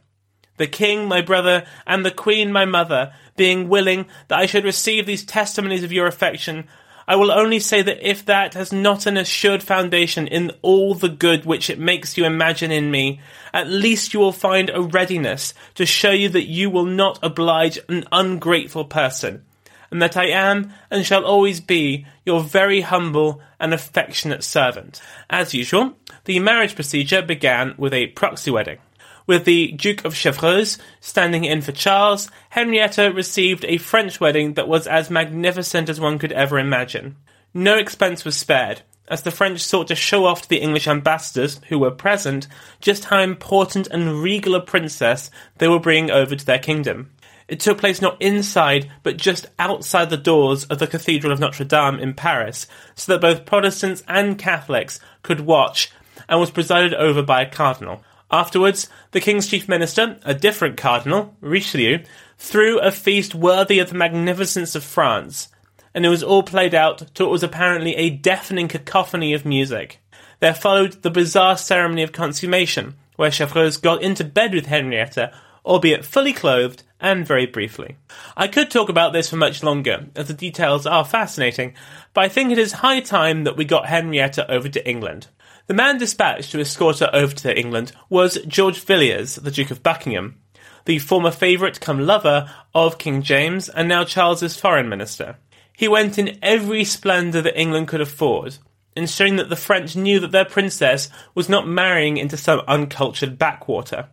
The 0.57 0.67
king 0.67 1.07
my 1.07 1.21
brother, 1.21 1.65
and 1.87 2.05
the 2.05 2.11
queen 2.11 2.51
my 2.51 2.65
mother, 2.65 3.13
being 3.35 3.69
willing 3.69 4.05
that 4.27 4.37
I 4.37 4.45
should 4.45 4.65
receive 4.65 5.05
these 5.05 5.25
testimonies 5.25 5.83
of 5.83 5.91
your 5.91 6.07
affection, 6.07 6.67
I 7.11 7.15
will 7.15 7.33
only 7.33 7.59
say 7.59 7.81
that 7.81 8.09
if 8.09 8.23
that 8.27 8.53
has 8.53 8.71
not 8.71 9.05
an 9.05 9.17
assured 9.17 9.61
foundation 9.61 10.27
in 10.27 10.53
all 10.61 10.95
the 10.95 11.09
good 11.09 11.43
which 11.43 11.69
it 11.69 11.77
makes 11.77 12.17
you 12.17 12.23
imagine 12.23 12.71
in 12.71 12.89
me, 12.89 13.19
at 13.53 13.67
least 13.67 14.13
you 14.13 14.21
will 14.21 14.31
find 14.31 14.69
a 14.69 14.81
readiness 14.81 15.53
to 15.75 15.85
show 15.85 16.11
you 16.11 16.29
that 16.29 16.47
you 16.47 16.69
will 16.69 16.85
not 16.85 17.19
oblige 17.21 17.77
an 17.89 18.05
ungrateful 18.13 18.85
person, 18.85 19.43
and 19.91 20.01
that 20.01 20.15
I 20.15 20.27
am 20.27 20.71
and 20.89 21.05
shall 21.05 21.25
always 21.25 21.59
be 21.59 22.05
your 22.25 22.39
very 22.39 22.79
humble 22.79 23.41
and 23.59 23.73
affectionate 23.73 24.45
servant. 24.45 25.01
As 25.29 25.53
usual, 25.53 25.97
the 26.23 26.39
marriage 26.39 26.75
procedure 26.75 27.21
began 27.21 27.75
with 27.77 27.93
a 27.93 28.07
proxy 28.07 28.51
wedding. 28.51 28.77
With 29.27 29.45
the 29.45 29.71
Duke 29.73 30.03
of 30.03 30.13
Chevreuse 30.13 30.79
standing 30.99 31.45
in 31.45 31.61
for 31.61 31.71
Charles, 31.71 32.29
Henrietta 32.49 33.11
received 33.11 33.65
a 33.65 33.77
French 33.77 34.19
wedding 34.19 34.55
that 34.55 34.67
was 34.67 34.87
as 34.87 35.09
magnificent 35.09 35.89
as 35.89 35.99
one 35.99 36.17
could 36.17 36.31
ever 36.31 36.57
imagine. 36.57 37.15
No 37.53 37.77
expense 37.77 38.25
was 38.25 38.35
spared, 38.35 38.81
as 39.07 39.21
the 39.23 39.31
French 39.31 39.59
sought 39.59 39.87
to 39.89 39.95
show 39.95 40.25
off 40.25 40.43
to 40.43 40.49
the 40.49 40.61
English 40.61 40.87
ambassadors, 40.87 41.59
who 41.69 41.77
were 41.77 41.91
present, 41.91 42.47
just 42.79 43.05
how 43.05 43.19
important 43.19 43.87
and 43.87 44.21
regal 44.21 44.55
a 44.55 44.61
princess 44.61 45.29
they 45.57 45.67
were 45.67 45.79
bringing 45.79 46.09
over 46.09 46.35
to 46.35 46.45
their 46.45 46.59
kingdom. 46.59 47.11
It 47.47 47.59
took 47.59 47.79
place 47.79 48.01
not 48.01 48.21
inside, 48.21 48.89
but 49.03 49.17
just 49.17 49.47
outside 49.59 50.09
the 50.09 50.17
doors 50.17 50.63
of 50.65 50.79
the 50.79 50.87
Cathedral 50.87 51.33
of 51.33 51.39
Notre 51.41 51.65
Dame 51.65 51.99
in 51.99 52.13
Paris, 52.13 52.65
so 52.95 53.11
that 53.11 53.21
both 53.21 53.45
Protestants 53.45 54.01
and 54.07 54.39
Catholics 54.39 55.01
could 55.21 55.41
watch, 55.41 55.91
and 56.29 56.39
was 56.39 56.49
presided 56.49 56.93
over 56.93 57.21
by 57.21 57.41
a 57.41 57.49
cardinal. 57.49 58.03
Afterwards, 58.31 58.87
the 59.11 59.19
king's 59.19 59.47
chief 59.47 59.67
minister, 59.67 60.17
a 60.23 60.33
different 60.33 60.77
cardinal, 60.77 61.35
Richelieu, 61.41 61.99
threw 62.37 62.79
a 62.79 62.89
feast 62.89 63.35
worthy 63.35 63.79
of 63.79 63.89
the 63.89 63.97
magnificence 63.97 64.73
of 64.73 64.85
France, 64.85 65.49
and 65.93 66.05
it 66.05 66.09
was 66.09 66.23
all 66.23 66.41
played 66.41 66.73
out 66.73 67.13
till 67.13 67.27
it 67.27 67.31
was 67.31 67.43
apparently 67.43 67.95
a 67.95 68.09
deafening 68.09 68.69
cacophony 68.69 69.33
of 69.33 69.45
music. 69.45 69.99
There 70.39 70.53
followed 70.53 71.03
the 71.03 71.11
bizarre 71.11 71.57
ceremony 71.57 72.03
of 72.03 72.13
consummation, 72.13 72.95
where 73.17 73.31
Chevreuse 73.31 73.81
got 73.81 74.01
into 74.01 74.23
bed 74.23 74.53
with 74.53 74.67
Henrietta, 74.67 75.33
albeit 75.65 76.05
fully 76.05 76.33
clothed 76.33 76.83
and 77.01 77.27
very 77.27 77.45
briefly. 77.45 77.97
I 78.37 78.47
could 78.47 78.71
talk 78.71 78.87
about 78.87 79.11
this 79.11 79.29
for 79.29 79.35
much 79.35 79.61
longer, 79.61 80.07
as 80.15 80.29
the 80.29 80.33
details 80.33 80.85
are 80.85 81.03
fascinating, 81.03 81.73
but 82.13 82.23
I 82.23 82.29
think 82.29 82.51
it 82.51 82.57
is 82.57 82.71
high 82.71 83.01
time 83.01 83.43
that 83.43 83.57
we 83.57 83.65
got 83.65 83.87
Henrietta 83.87 84.49
over 84.49 84.69
to 84.69 84.89
England. 84.89 85.27
The 85.71 85.77
man 85.77 85.99
dispatched 85.99 86.51
to 86.51 86.59
escort 86.59 86.99
her 86.99 87.09
over 87.13 87.33
to 87.33 87.57
England 87.57 87.93
was 88.09 88.37
George 88.45 88.81
Villiers, 88.81 89.35
the 89.35 89.51
Duke 89.51 89.71
of 89.71 89.81
Buckingham, 89.81 90.41
the 90.83 90.99
former 90.99 91.31
favourite 91.31 91.79
come 91.79 92.05
lover 92.05 92.53
of 92.75 92.97
King 92.97 93.21
James 93.21 93.69
and 93.69 93.87
now 93.87 94.03
Charles's 94.03 94.59
foreign 94.59 94.89
minister. 94.89 95.37
He 95.71 95.87
went 95.87 96.17
in 96.17 96.37
every 96.41 96.83
splendour 96.83 97.41
that 97.43 97.57
England 97.57 97.87
could 97.87 98.01
afford, 98.01 98.57
ensuring 98.97 99.37
that 99.37 99.47
the 99.47 99.55
French 99.55 99.95
knew 99.95 100.19
that 100.19 100.31
their 100.33 100.43
princess 100.43 101.07
was 101.35 101.47
not 101.47 101.65
marrying 101.65 102.17
into 102.17 102.35
some 102.35 102.59
uncultured 102.67 103.37
backwater. 103.37 104.09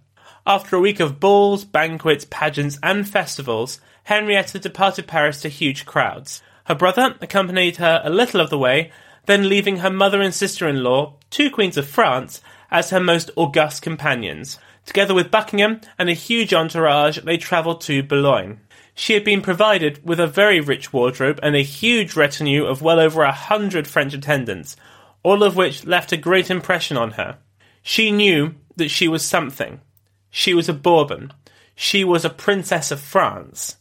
After 0.46 0.76
a 0.76 0.80
week 0.80 1.00
of 1.00 1.18
balls, 1.18 1.64
banquets, 1.64 2.24
pageants, 2.30 2.78
and 2.84 3.08
festivals, 3.08 3.80
Henrietta 4.04 4.60
departed 4.60 5.08
Paris 5.08 5.40
to 5.40 5.48
huge 5.48 5.86
crowds. 5.86 6.40
Her 6.66 6.76
brother 6.76 7.16
accompanied 7.20 7.78
her 7.78 8.00
a 8.04 8.10
little 8.10 8.40
of 8.40 8.48
the 8.48 8.58
way, 8.58 8.92
then 9.28 9.48
leaving 9.48 9.76
her 9.76 9.90
mother 9.90 10.22
and 10.22 10.34
sister-in-law, 10.34 11.14
two 11.28 11.50
queens 11.50 11.76
of 11.76 11.86
France, 11.86 12.40
as 12.70 12.88
her 12.88 12.98
most 12.98 13.30
august 13.36 13.82
companions. 13.82 14.58
Together 14.86 15.12
with 15.12 15.30
Buckingham 15.30 15.82
and 15.98 16.08
a 16.08 16.14
huge 16.14 16.54
entourage, 16.54 17.18
they 17.18 17.36
travelled 17.36 17.82
to 17.82 18.02
Boulogne. 18.02 18.58
She 18.94 19.12
had 19.12 19.24
been 19.24 19.42
provided 19.42 20.00
with 20.02 20.18
a 20.18 20.26
very 20.26 20.60
rich 20.60 20.94
wardrobe 20.94 21.38
and 21.42 21.54
a 21.54 21.62
huge 21.62 22.16
retinue 22.16 22.64
of 22.64 22.80
well 22.80 22.98
over 22.98 23.22
a 23.22 23.30
hundred 23.30 23.86
French 23.86 24.14
attendants, 24.14 24.76
all 25.22 25.42
of 25.42 25.56
which 25.56 25.84
left 25.84 26.10
a 26.10 26.16
great 26.16 26.50
impression 26.50 26.96
on 26.96 27.12
her. 27.12 27.36
She 27.82 28.10
knew 28.10 28.54
that 28.76 28.88
she 28.88 29.08
was 29.08 29.22
something. 29.22 29.82
She 30.30 30.54
was 30.54 30.70
a 30.70 30.74
Bourbon. 30.74 31.34
She 31.74 32.02
was 32.02 32.24
a 32.24 32.30
princess 32.30 32.90
of 32.90 32.98
France. 32.98 33.76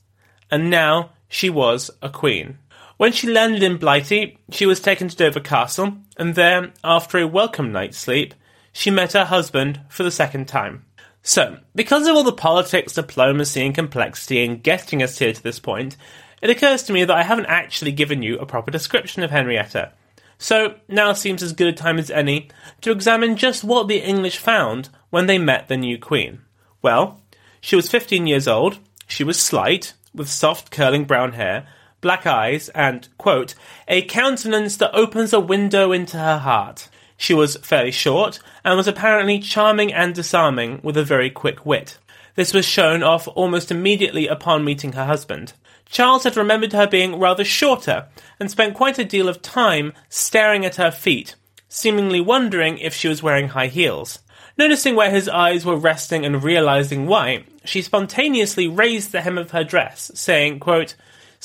And 0.52 0.70
now 0.70 1.12
she 1.30 1.50
was 1.50 1.90
a 2.02 2.10
queen. 2.10 2.58
When 2.98 3.12
she 3.12 3.32
landed 3.32 3.62
in 3.62 3.78
Blighty, 3.78 4.40
she 4.50 4.66
was 4.66 4.80
taken 4.80 5.08
to 5.08 5.16
Dover 5.16 5.40
Castle, 5.40 5.98
and 6.18 6.34
there, 6.34 6.74
after 6.84 7.20
a 7.20 7.28
welcome 7.28 7.72
night's 7.72 8.00
sleep, 8.00 8.34
she 8.72 8.90
met 8.90 9.14
her 9.14 9.26
husband 9.26 9.82
for 9.88 10.02
the 10.02 10.10
second 10.10 10.48
time. 10.48 10.84
So, 11.22 11.58
because 11.76 12.08
of 12.08 12.16
all 12.16 12.24
the 12.24 12.32
politics, 12.32 12.94
diplomacy, 12.94 13.64
and 13.64 13.76
complexity 13.76 14.44
in 14.44 14.62
getting 14.62 15.04
us 15.04 15.20
here 15.20 15.32
to 15.32 15.44
this 15.44 15.60
point, 15.60 15.96
it 16.42 16.50
occurs 16.50 16.82
to 16.84 16.94
me 16.94 17.04
that 17.04 17.16
I 17.16 17.22
haven't 17.22 17.46
actually 17.46 17.92
given 17.92 18.24
you 18.24 18.40
a 18.40 18.48
proper 18.48 18.72
description 18.72 19.22
of 19.22 19.30
Henrietta. 19.30 19.94
So, 20.40 20.76
now 20.88 21.14
seems 21.14 21.44
as 21.44 21.54
good 21.54 21.68
a 21.68 21.74
time 21.74 22.00
as 22.00 22.10
any 22.10 22.50
to 22.82 22.92
examine 22.92 23.36
just 23.36 23.64
what 23.64 23.88
the 23.88 24.00
English 24.00 24.38
found 24.38 24.90
when 25.12 25.28
they 25.28 25.38
met 25.38 25.68
the 25.68 25.78
new 25.78 26.00
queen. 26.00 26.42
Well, 26.82 27.22
she 27.62 27.76
was 27.76 27.92
15 27.92 28.26
years 28.26 28.48
old, 28.48 28.80
she 29.08 29.24
was 29.24 29.40
slight, 29.40 29.94
with 30.16 30.30
soft 30.30 30.72
curling 30.72 31.06
brown 31.06 31.34
hair, 31.34 31.68
black 32.02 32.26
eyes, 32.26 32.70
and, 32.70 33.08
quote, 33.18 33.56
a 33.88 34.02
countenance 34.04 34.78
that 34.78 34.96
opens 34.96 35.34
a 35.34 35.40
window 35.40 35.92
into 35.92 36.18
her 36.18 36.38
heart. 36.38 36.90
She 37.18 37.34
was 37.34 37.58
fairly 37.58 37.92
short, 37.92 38.40
and 38.64 38.78
was 38.78 38.88
apparently 38.88 39.40
charming 39.40 39.92
and 39.92 40.14
disarming, 40.14 40.80
with 40.84 40.98
a 40.98 41.04
very 41.04 41.30
quick 41.30 41.66
wit. 41.66 41.98
This 42.36 42.54
was 42.54 42.66
shown 42.66 43.02
off 43.02 43.28
almost 43.30 43.72
immediately 43.72 44.28
upon 44.28 44.64
meeting 44.64 44.94
her 44.94 45.06
husband. 45.06 45.54
Charles 45.90 46.24
had 46.24 46.38
remembered 46.38 46.74
her 46.74 46.86
being 46.86 47.18
rather 47.18 47.44
shorter, 47.44 48.08
and 48.40 48.52
spent 48.52 48.76
quite 48.76 49.00
a 49.00 49.06
deal 49.06 49.28
of 49.28 49.42
time 49.42 49.94
staring 50.10 50.66
at 50.66 50.76
her 50.76 50.92
feet, 50.92 51.36
seemingly 51.68 52.22
wondering 52.22 52.78
if 52.78 52.94
she 52.94 53.08
was 53.08 53.24
wearing 53.24 53.50
high 53.50 53.68
heels. 53.68 54.20
Noticing 54.58 54.96
where 54.96 55.12
his 55.12 55.30
eyes 55.30 55.66
were 55.66 55.76
resting 55.76 56.26
and 56.26 56.44
realizing 56.44 57.06
why, 57.06 57.44
she 57.64 57.82
spontaneously 57.82 58.68
raised 58.68 59.12
the 59.12 59.22
hem 59.22 59.38
of 59.38 59.52
her 59.52 59.64
dress, 59.64 60.12
saying, 60.16 60.60
quote, 60.60 60.96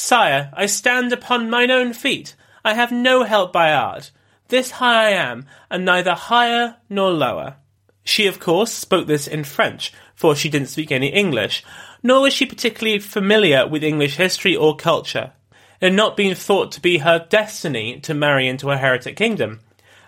Sire, 0.05 0.51
I 0.53 0.67
stand 0.67 1.13
upon 1.13 1.49
mine 1.49 1.71
own 1.71 1.93
feet. 1.93 2.35
I 2.65 2.75
have 2.75 2.91
no 2.91 3.23
help 3.23 3.53
by 3.53 3.73
art. 3.73 4.11
This 4.49 4.73
high 4.73 5.07
I 5.07 5.11
am, 5.11 5.47
and 5.71 5.85
neither 5.85 6.15
higher 6.15 6.79
nor 6.91 7.13
lower. 7.13 7.55
She, 8.03 8.27
of 8.27 8.41
course, 8.41 8.73
spoke 8.73 9.07
this 9.07 9.29
in 9.29 9.45
French, 9.45 9.93
for 10.17 10.35
she 10.35 10.49
didn't 10.49 10.71
speak 10.71 10.91
any 10.91 11.07
English, 11.07 11.63
nor 12.03 12.23
was 12.23 12.33
she 12.33 12.47
particularly 12.47 12.99
familiar 12.99 13.65
with 13.65 13.85
English 13.85 14.17
history 14.17 14.57
or 14.57 14.75
culture. 14.75 15.35
It 15.81 15.85
had 15.85 15.95
not 15.95 16.17
been 16.17 16.35
thought 16.35 16.73
to 16.73 16.81
be 16.81 16.99
her 16.99 17.25
destiny 17.29 18.01
to 18.01 18.13
marry 18.13 18.49
into 18.49 18.73
a 18.73 18.79
heretic 18.79 19.15
kingdom, 19.15 19.61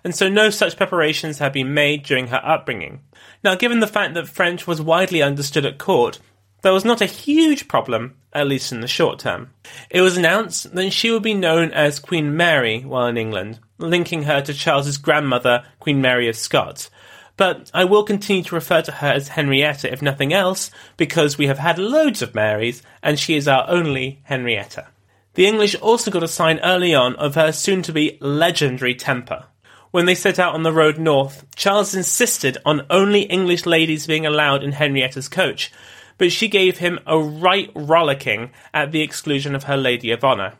and 0.03 0.13
so 0.13 0.29
no 0.29 0.51
such 0.51 0.77
preparations 0.77 1.39
had 1.39 1.53
been 1.53 1.73
made 1.73 2.03
during 2.03 2.27
her 2.27 2.45
upbringing. 2.45 3.03
Now, 3.45 3.55
given 3.55 3.79
the 3.79 3.87
fact 3.87 4.15
that 4.15 4.27
French 4.27 4.67
was 4.67 4.83
widely 4.83 5.23
understood 5.23 5.65
at 5.65 5.79
court, 5.79 6.19
there 6.65 6.73
was 6.73 6.85
not 6.85 7.03
a 7.03 7.07
huge 7.07 7.69
problem, 7.69 8.17
at 8.33 8.49
least 8.49 8.73
in 8.73 8.81
the 8.81 8.89
short 8.89 9.19
term. 9.19 9.51
It 9.91 10.01
was 10.01 10.17
announced 10.17 10.75
that 10.75 10.91
she 10.93 11.11
would 11.11 11.23
be 11.23 11.35
known 11.35 11.71
as 11.73 11.99
Queen 11.99 12.37
Mary 12.37 12.81
while 12.81 13.07
in 13.07 13.19
England, 13.19 13.61
linking 13.77 14.23
her 14.23 14.41
to 14.41 14.55
Charles's 14.55 14.97
grandmother, 14.97 15.65
Queen 15.79 16.01
Mary 16.01 16.27
of 16.27 16.37
Scots. 16.37 16.89
But 17.37 17.71
I 17.75 17.85
will 17.85 18.03
continue 18.03 18.43
to 18.45 18.55
refer 18.55 18.81
to 18.81 18.93
her 18.93 19.09
as 19.09 19.29
Henrietta, 19.29 19.93
if 19.93 20.01
nothing 20.01 20.33
else, 20.33 20.71
because 20.97 21.37
we 21.37 21.49
have 21.49 21.59
had 21.59 21.79
loads 21.79 22.23
of 22.23 22.35
Marys, 22.35 22.83
and 23.03 23.19
she 23.19 23.37
is 23.37 23.47
our 23.47 23.69
only 23.69 24.23
Henrietta. 24.25 24.87
The 25.35 25.47
English 25.47 25.75
also 25.77 26.11
got 26.11 26.23
a 26.23 26.29
sign 26.29 26.61
early 26.61 26.95
on 26.95 27.15
of 27.17 27.35
her 27.35 27.53
soon 27.53 27.83
to 27.83 27.93
be 27.93 28.17
legendary 28.23 28.95
temper. 28.95 29.45
When 29.91 30.07
they 30.07 30.15
set 30.15 30.39
out 30.39 30.55
on 30.55 30.63
the 30.63 30.73
road 30.73 30.99
north, 30.99 31.45
Charles 31.57 31.95
insisted 31.95 32.57
on 32.65 32.87
only 32.89 33.23
English 33.23 33.67
ladies 33.67 34.07
being 34.07 34.25
allowed 34.25 34.65
in 34.65 34.73
Henrietta's 34.73 35.29
coach, 35.29 35.71
but 36.19 36.33
she 36.33 36.49
gave 36.49 36.79
him 36.79 36.99
a 37.07 37.19
right 37.19 37.71
rollicking 37.75 38.51
at 38.73 38.93
the 38.93 39.03
exclusion 39.03 39.55
of 39.55 39.65
her 39.65 39.77
lady 39.77 40.11
of 40.11 40.25
honour. 40.25 40.55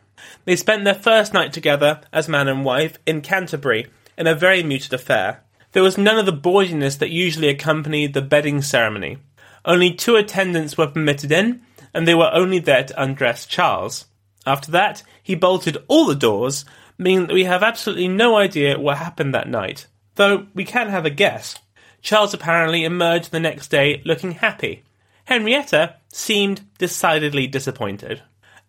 They 0.45 0.55
spent 0.55 0.83
their 0.83 0.93
first 0.93 1.33
night 1.33 1.53
together 1.53 2.01
as 2.11 2.29
man 2.29 2.47
and 2.47 2.65
wife 2.65 2.97
in 3.05 3.21
Canterbury 3.21 3.87
in 4.17 4.27
a 4.27 4.35
very 4.35 4.63
muted 4.63 4.93
affair. 4.93 5.43
There 5.73 5.83
was 5.83 5.97
none 5.97 6.17
of 6.17 6.25
the 6.25 6.31
bawdiness 6.31 6.95
that 6.97 7.09
usually 7.09 7.49
accompanied 7.49 8.13
the 8.13 8.21
bedding 8.21 8.61
ceremony. 8.61 9.17
Only 9.65 9.93
two 9.93 10.15
attendants 10.15 10.77
were 10.77 10.87
permitted 10.87 11.31
in, 11.31 11.61
and 11.93 12.07
they 12.07 12.15
were 12.15 12.29
only 12.33 12.59
there 12.59 12.83
to 12.83 13.01
undress 13.01 13.45
Charles. 13.45 14.05
After 14.45 14.71
that, 14.71 15.03
he 15.21 15.35
bolted 15.35 15.77
all 15.87 16.05
the 16.05 16.15
doors, 16.15 16.65
meaning 16.97 17.27
that 17.27 17.33
we 17.33 17.43
have 17.45 17.63
absolutely 17.63 18.07
no 18.07 18.37
idea 18.37 18.79
what 18.79 18.97
happened 18.97 19.33
that 19.33 19.49
night, 19.49 19.87
though 20.15 20.47
we 20.53 20.63
can 20.63 20.89
have 20.89 21.05
a 21.05 21.09
guess. 21.09 21.59
Charles 22.01 22.33
apparently 22.33 22.83
emerged 22.83 23.31
the 23.31 23.39
next 23.39 23.69
day 23.69 24.01
looking 24.05 24.33
happy. 24.33 24.83
Henrietta 25.25 25.95
seemed 26.09 26.61
decidedly 26.77 27.47
disappointed. 27.47 28.21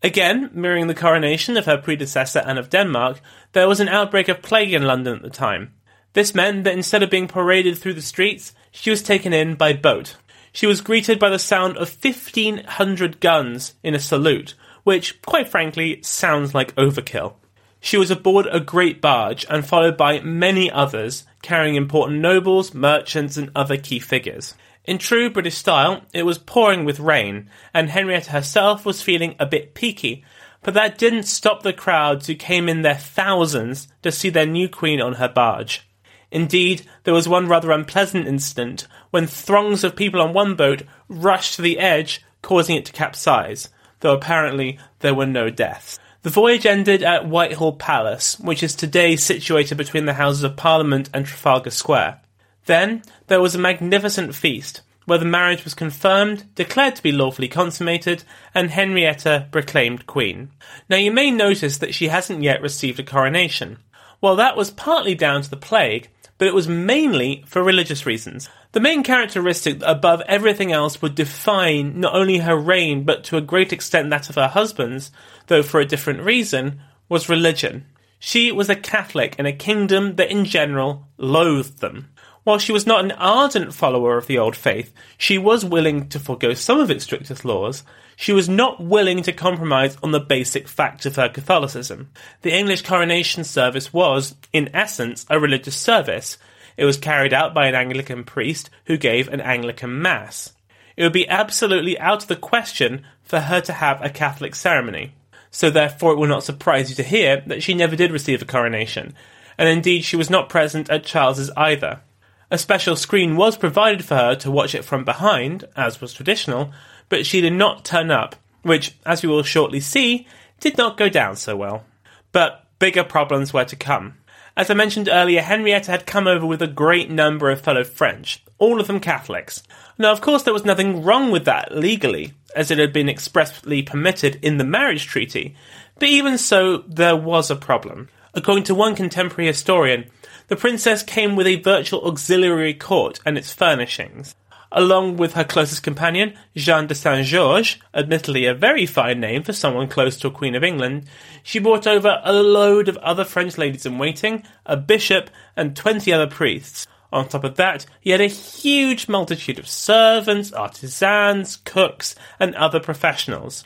Again, 0.02 0.50
mirroring 0.52 0.86
the 0.86 0.94
coronation 0.94 1.56
of 1.56 1.66
her 1.66 1.78
predecessor 1.78 2.40
Anne 2.40 2.58
of 2.58 2.70
Denmark, 2.70 3.20
there 3.52 3.68
was 3.68 3.80
an 3.80 3.88
outbreak 3.88 4.28
of 4.28 4.42
plague 4.42 4.72
in 4.72 4.84
London 4.84 5.16
at 5.16 5.22
the 5.22 5.30
time. 5.30 5.72
This 6.12 6.34
meant 6.34 6.64
that 6.64 6.72
instead 6.72 7.02
of 7.02 7.10
being 7.10 7.28
paraded 7.28 7.76
through 7.76 7.94
the 7.94 8.02
streets, 8.02 8.54
she 8.70 8.90
was 8.90 9.02
taken 9.02 9.32
in 9.32 9.54
by 9.54 9.72
boat. 9.72 10.16
She 10.52 10.66
was 10.66 10.80
greeted 10.80 11.18
by 11.18 11.28
the 11.28 11.38
sound 11.38 11.76
of 11.76 11.94
1,500 12.02 13.20
guns 13.20 13.74
in 13.82 13.94
a 13.94 13.98
salute, 13.98 14.54
which, 14.84 15.20
quite 15.22 15.48
frankly, 15.48 16.00
sounds 16.02 16.54
like 16.54 16.74
overkill. 16.76 17.34
She 17.80 17.98
was 17.98 18.10
aboard 18.10 18.46
a 18.50 18.60
great 18.60 19.02
barge 19.02 19.44
and 19.50 19.66
followed 19.66 19.96
by 19.96 20.20
many 20.20 20.70
others 20.70 21.24
carrying 21.42 21.74
important 21.74 22.20
nobles, 22.20 22.72
merchants, 22.72 23.36
and 23.36 23.50
other 23.54 23.76
key 23.76 23.98
figures. 23.98 24.54
In 24.86 24.98
true 24.98 25.30
British 25.30 25.56
style, 25.56 26.02
it 26.14 26.22
was 26.22 26.38
pouring 26.38 26.84
with 26.84 27.00
rain, 27.00 27.50
and 27.74 27.90
Henrietta 27.90 28.30
herself 28.30 28.86
was 28.86 29.02
feeling 29.02 29.34
a 29.40 29.44
bit 29.44 29.74
peaky, 29.74 30.24
but 30.62 30.74
that 30.74 30.96
didn't 30.96 31.24
stop 31.24 31.62
the 31.62 31.72
crowds 31.72 32.28
who 32.28 32.36
came 32.36 32.68
in 32.68 32.82
their 32.82 32.94
thousands 32.94 33.88
to 34.02 34.12
see 34.12 34.30
their 34.30 34.46
new 34.46 34.68
queen 34.68 35.00
on 35.00 35.14
her 35.14 35.28
barge. 35.28 35.88
Indeed, 36.30 36.86
there 37.02 37.14
was 37.14 37.28
one 37.28 37.48
rather 37.48 37.72
unpleasant 37.72 38.28
incident 38.28 38.86
when 39.10 39.26
throngs 39.26 39.82
of 39.82 39.96
people 39.96 40.20
on 40.20 40.32
one 40.32 40.54
boat 40.54 40.82
rushed 41.08 41.54
to 41.54 41.62
the 41.62 41.80
edge, 41.80 42.24
causing 42.42 42.76
it 42.76 42.84
to 42.86 42.92
capsize, 42.92 43.68
though 44.00 44.14
apparently 44.14 44.78
there 45.00 45.14
were 45.14 45.26
no 45.26 45.50
deaths. 45.50 45.98
The 46.22 46.30
voyage 46.30 46.66
ended 46.66 47.02
at 47.02 47.28
Whitehall 47.28 47.74
Palace, 47.74 48.38
which 48.38 48.62
is 48.62 48.74
today 48.74 49.16
situated 49.16 49.78
between 49.78 50.06
the 50.06 50.14
Houses 50.14 50.44
of 50.44 50.56
Parliament 50.56 51.10
and 51.12 51.26
Trafalgar 51.26 51.70
Square. 51.70 52.20
Then 52.66 53.02
there 53.28 53.40
was 53.40 53.54
a 53.54 53.58
magnificent 53.58 54.34
feast, 54.34 54.82
where 55.06 55.18
the 55.18 55.24
marriage 55.24 55.64
was 55.64 55.74
confirmed, 55.74 56.44
declared 56.54 56.96
to 56.96 57.02
be 57.02 57.12
lawfully 57.12 57.48
consummated, 57.48 58.24
and 58.54 58.70
Henrietta 58.70 59.48
proclaimed 59.50 60.06
queen. 60.06 60.50
Now 60.90 60.96
you 60.96 61.12
may 61.12 61.30
notice 61.30 61.78
that 61.78 61.94
she 61.94 62.08
hasn't 62.08 62.42
yet 62.42 62.60
received 62.60 62.98
a 63.00 63.04
coronation. 63.04 63.78
Well, 64.20 64.36
that 64.36 64.56
was 64.56 64.70
partly 64.70 65.14
down 65.14 65.42
to 65.42 65.50
the 65.50 65.56
plague, 65.56 66.08
but 66.38 66.48
it 66.48 66.54
was 66.54 66.68
mainly 66.68 67.44
for 67.46 67.62
religious 67.62 68.04
reasons. 68.04 68.48
The 68.72 68.80
main 68.80 69.02
characteristic 69.02 69.78
that 69.78 69.90
above 69.90 70.20
everything 70.26 70.72
else 70.72 71.00
would 71.00 71.14
define 71.14 72.00
not 72.00 72.14
only 72.14 72.38
her 72.38 72.56
reign, 72.56 73.04
but 73.04 73.24
to 73.24 73.36
a 73.36 73.40
great 73.42 73.72
extent 73.72 74.10
that 74.10 74.28
of 74.28 74.34
her 74.34 74.48
husband's, 74.48 75.10
though 75.46 75.62
for 75.62 75.80
a 75.80 75.86
different 75.86 76.20
reason, 76.20 76.80
was 77.08 77.28
religion. 77.28 77.86
She 78.18 78.50
was 78.50 78.68
a 78.68 78.76
Catholic 78.76 79.36
in 79.38 79.46
a 79.46 79.52
kingdom 79.52 80.16
that 80.16 80.30
in 80.30 80.44
general 80.44 81.06
loathed 81.16 81.78
them. 81.78 82.10
While 82.46 82.60
she 82.60 82.70
was 82.70 82.86
not 82.86 83.04
an 83.04 83.10
ardent 83.10 83.74
follower 83.74 84.16
of 84.16 84.28
the 84.28 84.38
old 84.38 84.54
faith, 84.54 84.92
she 85.18 85.36
was 85.36 85.64
willing 85.64 86.08
to 86.10 86.20
forego 86.20 86.54
some 86.54 86.78
of 86.78 86.92
its 86.92 87.02
strictest 87.02 87.44
laws. 87.44 87.82
She 88.14 88.30
was 88.30 88.48
not 88.48 88.80
willing 88.80 89.24
to 89.24 89.32
compromise 89.32 89.96
on 90.00 90.12
the 90.12 90.20
basic 90.20 90.68
fact 90.68 91.04
of 91.06 91.16
her 91.16 91.28
Catholicism. 91.28 92.08
The 92.42 92.56
English 92.56 92.82
coronation 92.82 93.42
service 93.42 93.92
was, 93.92 94.36
in 94.52 94.70
essence, 94.72 95.26
a 95.28 95.40
religious 95.40 95.74
service. 95.74 96.38
It 96.76 96.84
was 96.84 96.98
carried 96.98 97.34
out 97.34 97.52
by 97.52 97.66
an 97.66 97.74
Anglican 97.74 98.22
priest 98.22 98.70
who 98.84 98.96
gave 98.96 99.26
an 99.26 99.40
Anglican 99.40 100.00
Mass. 100.00 100.52
It 100.96 101.02
would 101.02 101.12
be 101.12 101.28
absolutely 101.28 101.98
out 101.98 102.22
of 102.22 102.28
the 102.28 102.36
question 102.36 103.04
for 103.24 103.40
her 103.40 103.60
to 103.62 103.72
have 103.72 104.00
a 104.00 104.08
Catholic 104.08 104.54
ceremony. 104.54 105.14
So 105.50 105.68
therefore 105.68 106.12
it 106.12 106.18
will 106.20 106.28
not 106.28 106.44
surprise 106.44 106.90
you 106.90 106.94
to 106.94 107.02
hear 107.02 107.42
that 107.48 107.64
she 107.64 107.74
never 107.74 107.96
did 107.96 108.12
receive 108.12 108.40
a 108.40 108.44
coronation, 108.44 109.16
and 109.58 109.68
indeed 109.68 110.04
she 110.04 110.14
was 110.14 110.30
not 110.30 110.48
present 110.48 110.88
at 110.88 111.02
Charles's 111.02 111.50
either. 111.56 112.02
A 112.50 112.58
special 112.58 112.94
screen 112.94 113.36
was 113.36 113.56
provided 113.56 114.04
for 114.04 114.14
her 114.14 114.36
to 114.36 114.50
watch 114.50 114.74
it 114.74 114.84
from 114.84 115.04
behind, 115.04 115.64
as 115.74 116.00
was 116.00 116.12
traditional, 116.12 116.72
but 117.08 117.26
she 117.26 117.40
did 117.40 117.52
not 117.52 117.84
turn 117.84 118.10
up, 118.10 118.36
which, 118.62 118.94
as 119.04 119.22
we 119.22 119.28
will 119.28 119.42
shortly 119.42 119.80
see, 119.80 120.26
did 120.60 120.78
not 120.78 120.96
go 120.96 121.08
down 121.08 121.36
so 121.36 121.56
well. 121.56 121.84
But 122.30 122.64
bigger 122.78 123.02
problems 123.02 123.52
were 123.52 123.64
to 123.64 123.76
come. 123.76 124.14
As 124.56 124.70
I 124.70 124.74
mentioned 124.74 125.08
earlier, 125.08 125.42
Henrietta 125.42 125.90
had 125.90 126.06
come 126.06 126.26
over 126.26 126.46
with 126.46 126.62
a 126.62 126.68
great 126.68 127.10
number 127.10 127.50
of 127.50 127.60
fellow 127.60 127.84
French, 127.84 128.42
all 128.58 128.80
of 128.80 128.86
them 128.86 129.00
Catholics. 129.00 129.62
Now, 129.98 130.12
of 130.12 130.20
course, 130.20 130.44
there 130.44 130.54
was 130.54 130.64
nothing 130.64 131.02
wrong 131.02 131.30
with 131.30 131.44
that 131.46 131.76
legally, 131.76 132.32
as 132.54 132.70
it 132.70 132.78
had 132.78 132.92
been 132.92 133.08
expressly 133.08 133.82
permitted 133.82 134.38
in 134.40 134.56
the 134.56 134.64
marriage 134.64 135.06
treaty, 135.06 135.54
but 135.98 136.08
even 136.08 136.38
so, 136.38 136.78
there 136.86 137.16
was 137.16 137.50
a 137.50 137.56
problem. 137.56 138.08
According 138.34 138.64
to 138.64 138.74
one 138.74 138.94
contemporary 138.94 139.48
historian, 139.48 140.10
the 140.48 140.56
princess 140.56 141.02
came 141.02 141.36
with 141.36 141.46
a 141.46 141.60
virtual 141.60 142.06
auxiliary 142.06 142.74
court 142.74 143.20
and 143.24 143.36
its 143.36 143.52
furnishings. 143.52 144.34
Along 144.72 145.16
with 145.16 145.34
her 145.34 145.44
closest 145.44 145.82
companion, 145.82 146.36
Jeanne 146.54 146.86
de 146.86 146.94
Saint 146.94 147.26
Georges, 147.26 147.76
admittedly 147.94 148.46
a 148.46 148.54
very 148.54 148.84
fine 148.84 149.20
name 149.20 149.42
for 149.42 149.52
someone 149.52 149.88
close 149.88 150.16
to 150.18 150.28
a 150.28 150.30
Queen 150.30 150.54
of 150.54 150.64
England, 150.64 151.06
she 151.42 151.58
brought 151.58 151.86
over 151.86 152.20
a 152.24 152.32
load 152.32 152.88
of 152.88 152.96
other 152.98 153.24
French 153.24 153.56
ladies 153.56 153.86
in 153.86 153.98
waiting, 153.98 154.42
a 154.66 154.76
bishop, 154.76 155.30
and 155.56 155.76
twenty 155.76 156.12
other 156.12 156.26
priests. 156.26 156.86
On 157.12 157.28
top 157.28 157.44
of 157.44 157.54
that, 157.56 157.86
he 158.00 158.10
had 158.10 158.20
a 158.20 158.26
huge 158.26 159.08
multitude 159.08 159.60
of 159.60 159.68
servants, 159.68 160.52
artisans, 160.52 161.56
cooks, 161.64 162.16
and 162.40 162.54
other 162.56 162.80
professionals. 162.80 163.64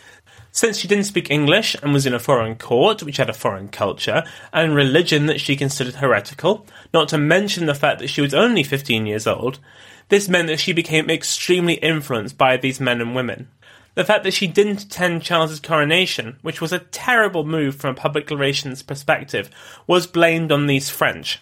Since 0.52 0.78
she 0.78 0.88
didn't 0.88 1.04
speak 1.04 1.30
English 1.30 1.76
and 1.80 1.92
was 1.92 2.06
in 2.06 2.14
a 2.14 2.18
foreign 2.18 2.56
court, 2.56 3.02
which 3.02 3.18
had 3.18 3.30
a 3.30 3.34
foreign 3.34 3.68
culture, 3.68 4.24
and 4.52 4.74
religion 4.74 5.26
that 5.26 5.40
she 5.40 5.54
considered 5.54 5.96
heretical, 5.96 6.66
not 6.92 7.08
to 7.10 7.18
mention 7.18 7.66
the 7.66 7.74
fact 7.74 8.00
that 8.00 8.10
she 8.10 8.20
was 8.20 8.34
only 8.34 8.64
15 8.64 9.06
years 9.06 9.26
old, 9.26 9.60
this 10.08 10.28
meant 10.28 10.48
that 10.48 10.58
she 10.58 10.72
became 10.72 11.08
extremely 11.08 11.74
influenced 11.74 12.36
by 12.36 12.56
these 12.56 12.80
men 12.80 13.00
and 13.00 13.14
women. 13.14 13.48
The 13.94 14.04
fact 14.04 14.24
that 14.24 14.34
she 14.34 14.48
didn't 14.48 14.82
attend 14.82 15.22
Charles's 15.22 15.60
coronation, 15.60 16.38
which 16.42 16.60
was 16.60 16.72
a 16.72 16.80
terrible 16.80 17.44
move 17.44 17.76
from 17.76 17.90
a 17.90 17.98
public 17.98 18.28
relations 18.30 18.82
perspective, 18.82 19.50
was 19.86 20.06
blamed 20.06 20.50
on 20.50 20.66
these 20.66 20.90
French. 20.90 21.40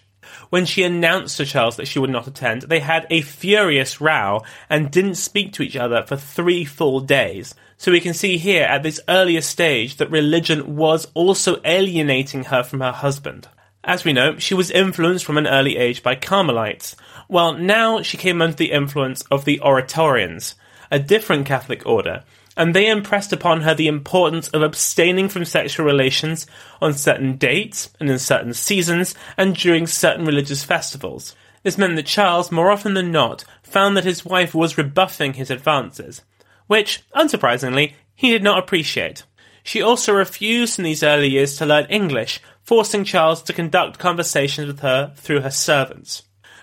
When 0.49 0.65
she 0.65 0.83
announced 0.83 1.37
to 1.37 1.45
Charles 1.45 1.77
that 1.77 1.87
she 1.87 1.99
would 1.99 2.09
not 2.09 2.27
attend, 2.27 2.63
they 2.63 2.79
had 2.79 3.07
a 3.09 3.21
furious 3.21 3.99
row 3.99 4.41
and 4.69 4.91
didn't 4.91 5.15
speak 5.15 5.53
to 5.53 5.63
each 5.63 5.75
other 5.75 6.03
for 6.05 6.15
three 6.15 6.65
full 6.65 6.99
days. 6.99 7.55
So 7.79 7.93
we 7.93 8.01
can 8.01 8.13
see 8.13 8.37
here 8.37 8.65
at 8.65 8.83
this 8.83 8.99
earlier 9.07 9.39
stage 9.39 9.95
that 9.97 10.11
religion 10.11 10.75
was 10.75 11.07
also 11.13 11.61
alienating 11.63 12.43
her 12.43 12.61
from 12.61 12.81
her 12.81 12.91
husband. 12.91 13.47
As 13.85 14.03
we 14.03 14.11
know, 14.11 14.37
she 14.37 14.53
was 14.53 14.69
influenced 14.69 15.23
from 15.23 15.37
an 15.37 15.47
early 15.47 15.77
age 15.77 16.03
by 16.03 16.15
Carmelites, 16.15 16.97
while 17.29 17.53
now 17.53 18.01
she 18.01 18.17
came 18.17 18.41
under 18.41 18.57
the 18.57 18.73
influence 18.73 19.21
of 19.31 19.45
the 19.45 19.61
Oratorians, 19.61 20.55
a 20.91 20.99
different 20.99 21.45
Catholic 21.45 21.85
order, 21.85 22.25
and 22.57 22.75
they 22.75 22.89
impressed 22.89 23.31
upon 23.31 23.61
her 23.61 23.73
the 23.73 23.87
importance 23.87 24.49
of 24.49 24.61
abstaining 24.61 25.29
from 25.29 25.45
sexual 25.45 25.85
relations 25.85 26.47
on 26.81 26.93
certain 26.93 27.37
dates 27.37 27.91
and 27.97 28.09
in 28.09 28.19
certain 28.19 28.53
seasons 28.53 29.15
and 29.37 29.55
during 29.55 29.87
certain 29.87 30.25
religious 30.25 30.65
festivals. 30.65 31.33
This 31.63 31.77
meant 31.77 31.95
that 31.95 32.07
Charles, 32.07 32.51
more 32.51 32.71
often 32.71 32.93
than 32.93 33.13
not, 33.13 33.45
found 33.63 33.95
that 33.95 34.03
his 34.03 34.25
wife 34.25 34.53
was 34.53 34.77
rebuffing 34.77 35.35
his 35.35 35.49
advances 35.49 36.23
which, 36.69 37.01
unsurprisingly, 37.15 37.93
he 38.13 38.29
did 38.29 38.43
not 38.43 38.59
appreciate. 38.59 39.23
She 39.63 39.81
also 39.81 40.13
refused 40.13 40.77
in 40.77 40.85
these 40.85 41.01
early 41.01 41.27
years 41.27 41.57
to 41.57 41.65
learn 41.65 41.87
English, 41.89 42.39
forcing 42.61 43.03
Charles 43.03 43.41
to 43.43 43.53
conduct 43.53 43.97
conversations 43.97 44.67
with 44.67 44.81
her 44.81 45.11
through 45.15 45.41
her 45.41 45.49
servants. 45.49 46.21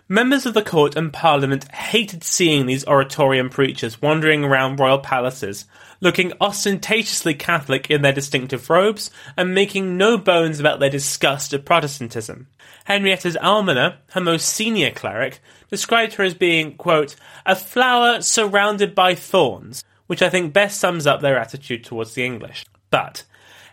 Members 0.08 0.46
of 0.46 0.54
the 0.54 0.62
court 0.62 0.94
and 0.94 1.12
parliament 1.12 1.68
hated 1.72 2.22
seeing 2.22 2.66
these 2.66 2.86
oratorian 2.86 3.48
preachers 3.48 4.00
wandering 4.00 4.44
around 4.44 4.78
royal 4.78 5.00
palaces, 5.00 5.64
looking 6.00 6.32
ostentatiously 6.40 7.34
Catholic 7.34 7.90
in 7.90 8.02
their 8.02 8.12
distinctive 8.12 8.70
robes 8.70 9.10
and 9.36 9.52
making 9.52 9.96
no 9.96 10.16
bones 10.16 10.60
about 10.60 10.78
their 10.78 10.88
disgust 10.88 11.52
of 11.52 11.64
Protestantism. 11.64 12.46
Henrietta's 12.84 13.36
almoner, 13.38 13.96
her 14.10 14.20
most 14.20 14.46
senior 14.46 14.92
cleric, 14.92 15.40
described 15.68 16.12
her 16.14 16.22
as 16.22 16.34
being, 16.34 16.76
quote, 16.76 17.16
a 17.44 17.56
flower 17.56 18.20
surrounded 18.20 18.94
by 18.94 19.16
thorns, 19.16 19.82
which 20.06 20.22
I 20.22 20.28
think 20.28 20.52
best 20.52 20.80
sums 20.80 21.06
up 21.06 21.20
their 21.20 21.38
attitude 21.38 21.84
towards 21.84 22.14
the 22.14 22.24
English. 22.24 22.64
But 22.90 23.24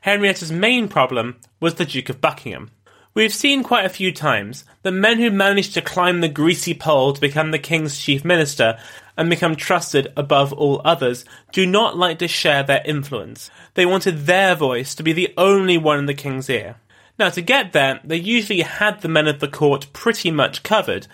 Henrietta's 0.01 0.51
main 0.51 0.87
problem 0.87 1.37
was 1.59 1.75
the 1.75 1.85
Duke 1.85 2.09
of 2.09 2.21
Buckingham. 2.21 2.71
We've 3.15 3.33
seen 3.33 3.63
quite 3.63 3.85
a 3.85 3.89
few 3.89 4.11
times 4.11 4.65
that 4.81 4.91
men 4.91 5.19
who 5.19 5.29
manage 5.29 5.73
to 5.73 5.81
climb 5.81 6.21
the 6.21 6.27
greasy 6.27 6.73
pole 6.73 7.13
to 7.13 7.21
become 7.21 7.51
the 7.51 7.59
king's 7.59 7.99
chief 7.99 8.25
minister 8.25 8.79
and 9.15 9.29
become 9.29 9.55
trusted 9.55 10.11
above 10.17 10.51
all 10.51 10.81
others 10.83 11.23
do 11.51 11.67
not 11.67 11.95
like 11.95 12.17
to 12.19 12.27
share 12.27 12.63
their 12.63 12.81
influence. 12.85 13.51
They 13.75 13.85
wanted 13.85 14.25
their 14.25 14.55
voice 14.55 14.95
to 14.95 15.03
be 15.03 15.13
the 15.13 15.31
only 15.37 15.77
one 15.77 15.99
in 15.99 16.07
the 16.07 16.15
king's 16.15 16.49
ear. 16.49 16.77
Now, 17.19 17.29
to 17.29 17.41
get 17.43 17.73
there, 17.73 17.99
they 18.03 18.17
usually 18.17 18.61
had 18.61 19.01
the 19.01 19.07
men 19.07 19.27
of 19.27 19.39
the 19.39 19.47
court 19.47 19.93
pretty 19.93 20.31
much 20.31 20.63
covered, 20.63 21.05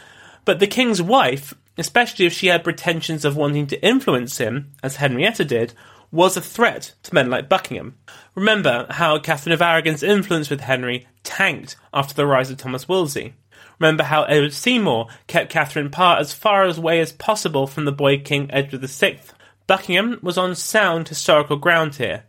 but 0.45 0.59
the 0.59 0.67
king's 0.67 1.01
wife, 1.01 1.53
especially 1.79 2.25
if 2.25 2.33
she 2.33 2.47
had 2.47 2.63
pretensions 2.63 3.25
of 3.25 3.35
wanting 3.35 3.67
to 3.67 3.85
influence 3.85 4.37
him, 4.37 4.71
as 4.83 4.97
Henrietta 4.97 5.45
did, 5.45 5.73
was 6.11 6.35
a 6.35 6.41
threat 6.41 6.93
to 7.03 7.13
men 7.13 7.29
like 7.29 7.49
Buckingham. 7.49 7.95
Remember 8.35 8.87
how 8.89 9.19
Catherine 9.19 9.53
of 9.53 9.61
Aragon's 9.61 10.03
influence 10.03 10.49
with 10.49 10.61
Henry 10.61 11.07
tanked 11.23 11.75
after 11.93 12.13
the 12.13 12.25
rise 12.25 12.49
of 12.49 12.57
Thomas 12.57 12.87
Wolsey. 12.87 13.35
Remember 13.79 14.03
how 14.03 14.23
Edward 14.23 14.53
Seymour 14.53 15.07
kept 15.27 15.51
Catherine 15.51 15.89
Parr 15.89 16.17
as 16.17 16.33
far 16.33 16.63
away 16.65 16.99
as 16.99 17.13
possible 17.13 17.67
from 17.67 17.85
the 17.85 17.91
boy 17.91 18.19
king 18.19 18.49
Edward 18.51 18.81
VI. 18.81 19.19
Buckingham 19.67 20.19
was 20.21 20.37
on 20.37 20.55
sound 20.55 21.07
historical 21.07 21.57
ground 21.57 21.95
here, 21.95 22.23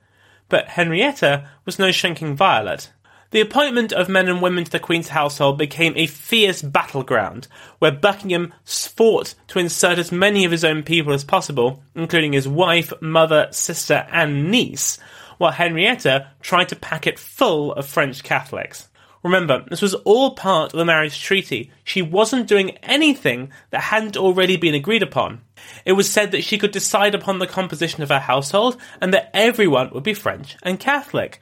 but 0.49 0.69
Henrietta 0.69 1.49
was 1.65 1.79
no 1.79 1.91
shrinking 1.91 2.37
violet. 2.37 2.93
The 3.31 3.40
appointment 3.40 3.93
of 3.93 4.09
men 4.09 4.27
and 4.27 4.43
women 4.43 4.64
to 4.64 4.71
the 4.73 4.81
Queen's 4.81 5.09
household 5.09 5.57
became 5.57 5.93
a 5.97 6.09
fierce 6.09 6.62
battleground, 6.62 7.47
where 7.79 7.93
Buckingham 7.93 8.53
fought 8.64 9.37
to 9.49 9.61
insert 9.61 9.99
as 9.99 10.11
many 10.11 10.45
of 10.45 10.51
his 10.51 10.64
own 10.64 10.83
people 10.83 11.12
as 11.12 11.23
possible, 11.23 11.85
including 11.95 12.33
his 12.33 12.49
wife, 12.49 12.93
mother, 13.01 13.47
sister, 13.53 14.05
and 14.11 14.51
niece, 14.51 14.99
while 15.38 15.53
Henrietta 15.53 16.27
tried 16.43 16.71
to 16.71 16.77
pack 16.77 17.07
it 17.07 17.21
full 17.21 17.73
of 17.75 17.87
French 17.87 18.25
Catholics. 18.25 18.88
Remember, 19.23 19.64
this 19.69 19.83
was 19.83 19.95
all 19.95 20.35
part 20.35 20.73
of 20.73 20.79
the 20.79 20.85
marriage 20.85 21.23
treaty. 21.23 21.71
She 21.85 22.03
wasn't 22.03 22.49
doing 22.49 22.71
anything 22.83 23.53
that 23.71 23.83
hadn't 23.83 24.16
already 24.16 24.57
been 24.57 24.75
agreed 24.75 25.05
upon. 25.05 25.43
It 25.85 25.93
was 25.93 26.11
said 26.11 26.33
that 26.33 26.43
she 26.43 26.59
could 26.59 26.73
decide 26.73 27.14
upon 27.14 27.38
the 27.38 27.47
composition 27.47 28.03
of 28.03 28.09
her 28.09 28.19
household 28.19 28.81
and 29.01 29.14
that 29.14 29.31
everyone 29.35 29.90
would 29.93 30.03
be 30.03 30.14
French 30.14 30.57
and 30.62 30.81
Catholic. 30.81 31.38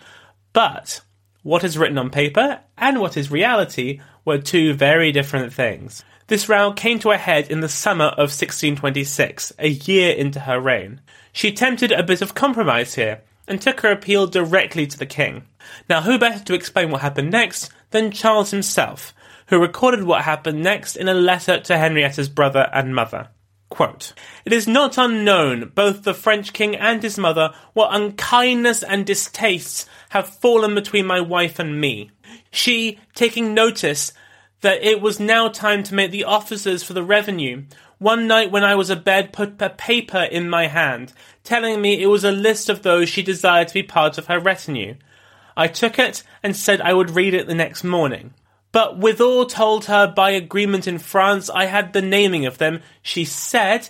But 0.53 1.01
what 1.43 1.65
is 1.65 1.79
written 1.79 1.99
on 1.99 2.11
paper 2.11 2.61
and 2.77 3.01
what 3.01 3.17
is 3.17 3.31
reality 3.31 4.01
were 4.25 4.39
two 4.39 4.75
very 4.75 5.13
different 5.13 5.53
things. 5.53 6.05
This 6.29 6.49
row 6.49 6.73
came 6.73 6.99
to 7.01 7.11
a 7.11 7.17
head 7.17 7.51
in 7.51 7.61
the 7.61 7.69
summer 7.69 8.07
of 8.07 8.31
1626, 8.31 9.55
a 9.59 9.69
year 9.69 10.13
into 10.13 10.41
her 10.41 10.61
reign. 10.61 11.01
She 11.33 11.49
attempted 11.49 11.91
a 11.91 12.03
bit 12.03 12.21
of 12.21 12.35
compromise 12.35 12.95
here 12.95 13.23
and 13.47 13.61
took 13.61 13.81
her 13.81 13.91
appeal 13.91 14.27
directly 14.27 14.87
to 14.87 14.99
the 14.99 15.07
king. 15.07 15.45
Now, 15.89 16.03
who 16.03 16.19
better 16.19 16.45
to 16.45 16.55
explain 16.55 16.91
what 16.91 17.01
happened 17.01 17.31
next 17.31 17.71
than 17.91 18.11
Charles 18.11 18.51
himself, 18.51 19.15
who 19.47 19.59
recorded 19.59 20.05
what 20.05 20.25
happened 20.25 20.63
next 20.63 20.97
in 20.97 21.09
a 21.09 21.15
letter 21.15 21.59
to 21.61 21.79
Henrietta's 21.79 22.29
brother 22.29 22.69
and 22.73 22.95
mother. 22.95 23.29
Quote, 23.71 24.15
it 24.47 24.53
is 24.53 24.67
not 24.67 24.97
unknown 24.97 25.73
both 25.75 26.03
the 26.03 26.15
French 26.15 26.53
king 26.53 26.75
and 26.75 27.03
his 27.03 27.19
mother 27.19 27.53
what 27.75 27.95
unkindness 27.95 28.83
and 28.83 29.05
distastes 29.05 29.87
have 30.11 30.29
fallen 30.29 30.75
between 30.75 31.07
my 31.07 31.21
wife 31.21 31.59
and 31.59 31.79
me. 31.79 32.11
She, 32.51 32.99
taking 33.15 33.53
notice 33.53 34.13
that 34.63 34.83
it 34.83 35.03
was 35.03 35.21
now 35.21 35.49
time 35.49 35.83
to 35.85 35.95
make 35.95 36.11
the 36.11 36.25
officers 36.25 36.83
for 36.83 36.95
the 36.95 37.03
revenue, 37.03 37.65
one 37.99 38.27
night 38.27 38.51
when 38.51 38.65
I 38.65 38.75
was 38.75 38.91
abed 38.91 39.33
put 39.33 39.61
a 39.61 39.71
paper 39.71 40.23
in 40.23 40.49
my 40.49 40.67
hand, 40.67 41.13
telling 41.45 41.81
me 41.81 42.03
it 42.03 42.07
was 42.07 42.25
a 42.25 42.33
list 42.33 42.69
of 42.69 42.83
those 42.83 43.09
she 43.09 43.23
desired 43.23 43.69
to 43.69 43.75
be 43.75 43.83
part 43.83 44.17
of 44.17 44.27
her 44.27 44.41
retinue. 44.41 44.97
I 45.57 45.69
took 45.69 45.99
it 45.99 46.23
and 46.43 46.57
said 46.57 46.81
I 46.81 46.95
would 46.95 47.11
read 47.11 47.35
it 47.35 47.47
the 47.47 47.55
next 47.55 47.85
morning 47.85 48.33
but 48.73 48.99
withal 48.99 49.47
told 49.47 49.87
her 49.87 50.07
by 50.07 50.31
agreement 50.31 50.87
in 50.87 50.99
France 50.99 51.49
I 51.51 51.67
had 51.67 51.93
the 51.93 52.03
naming 52.03 52.47
of 52.47 52.59
them, 52.59 52.83
she 53.03 53.25
said 53.25 53.89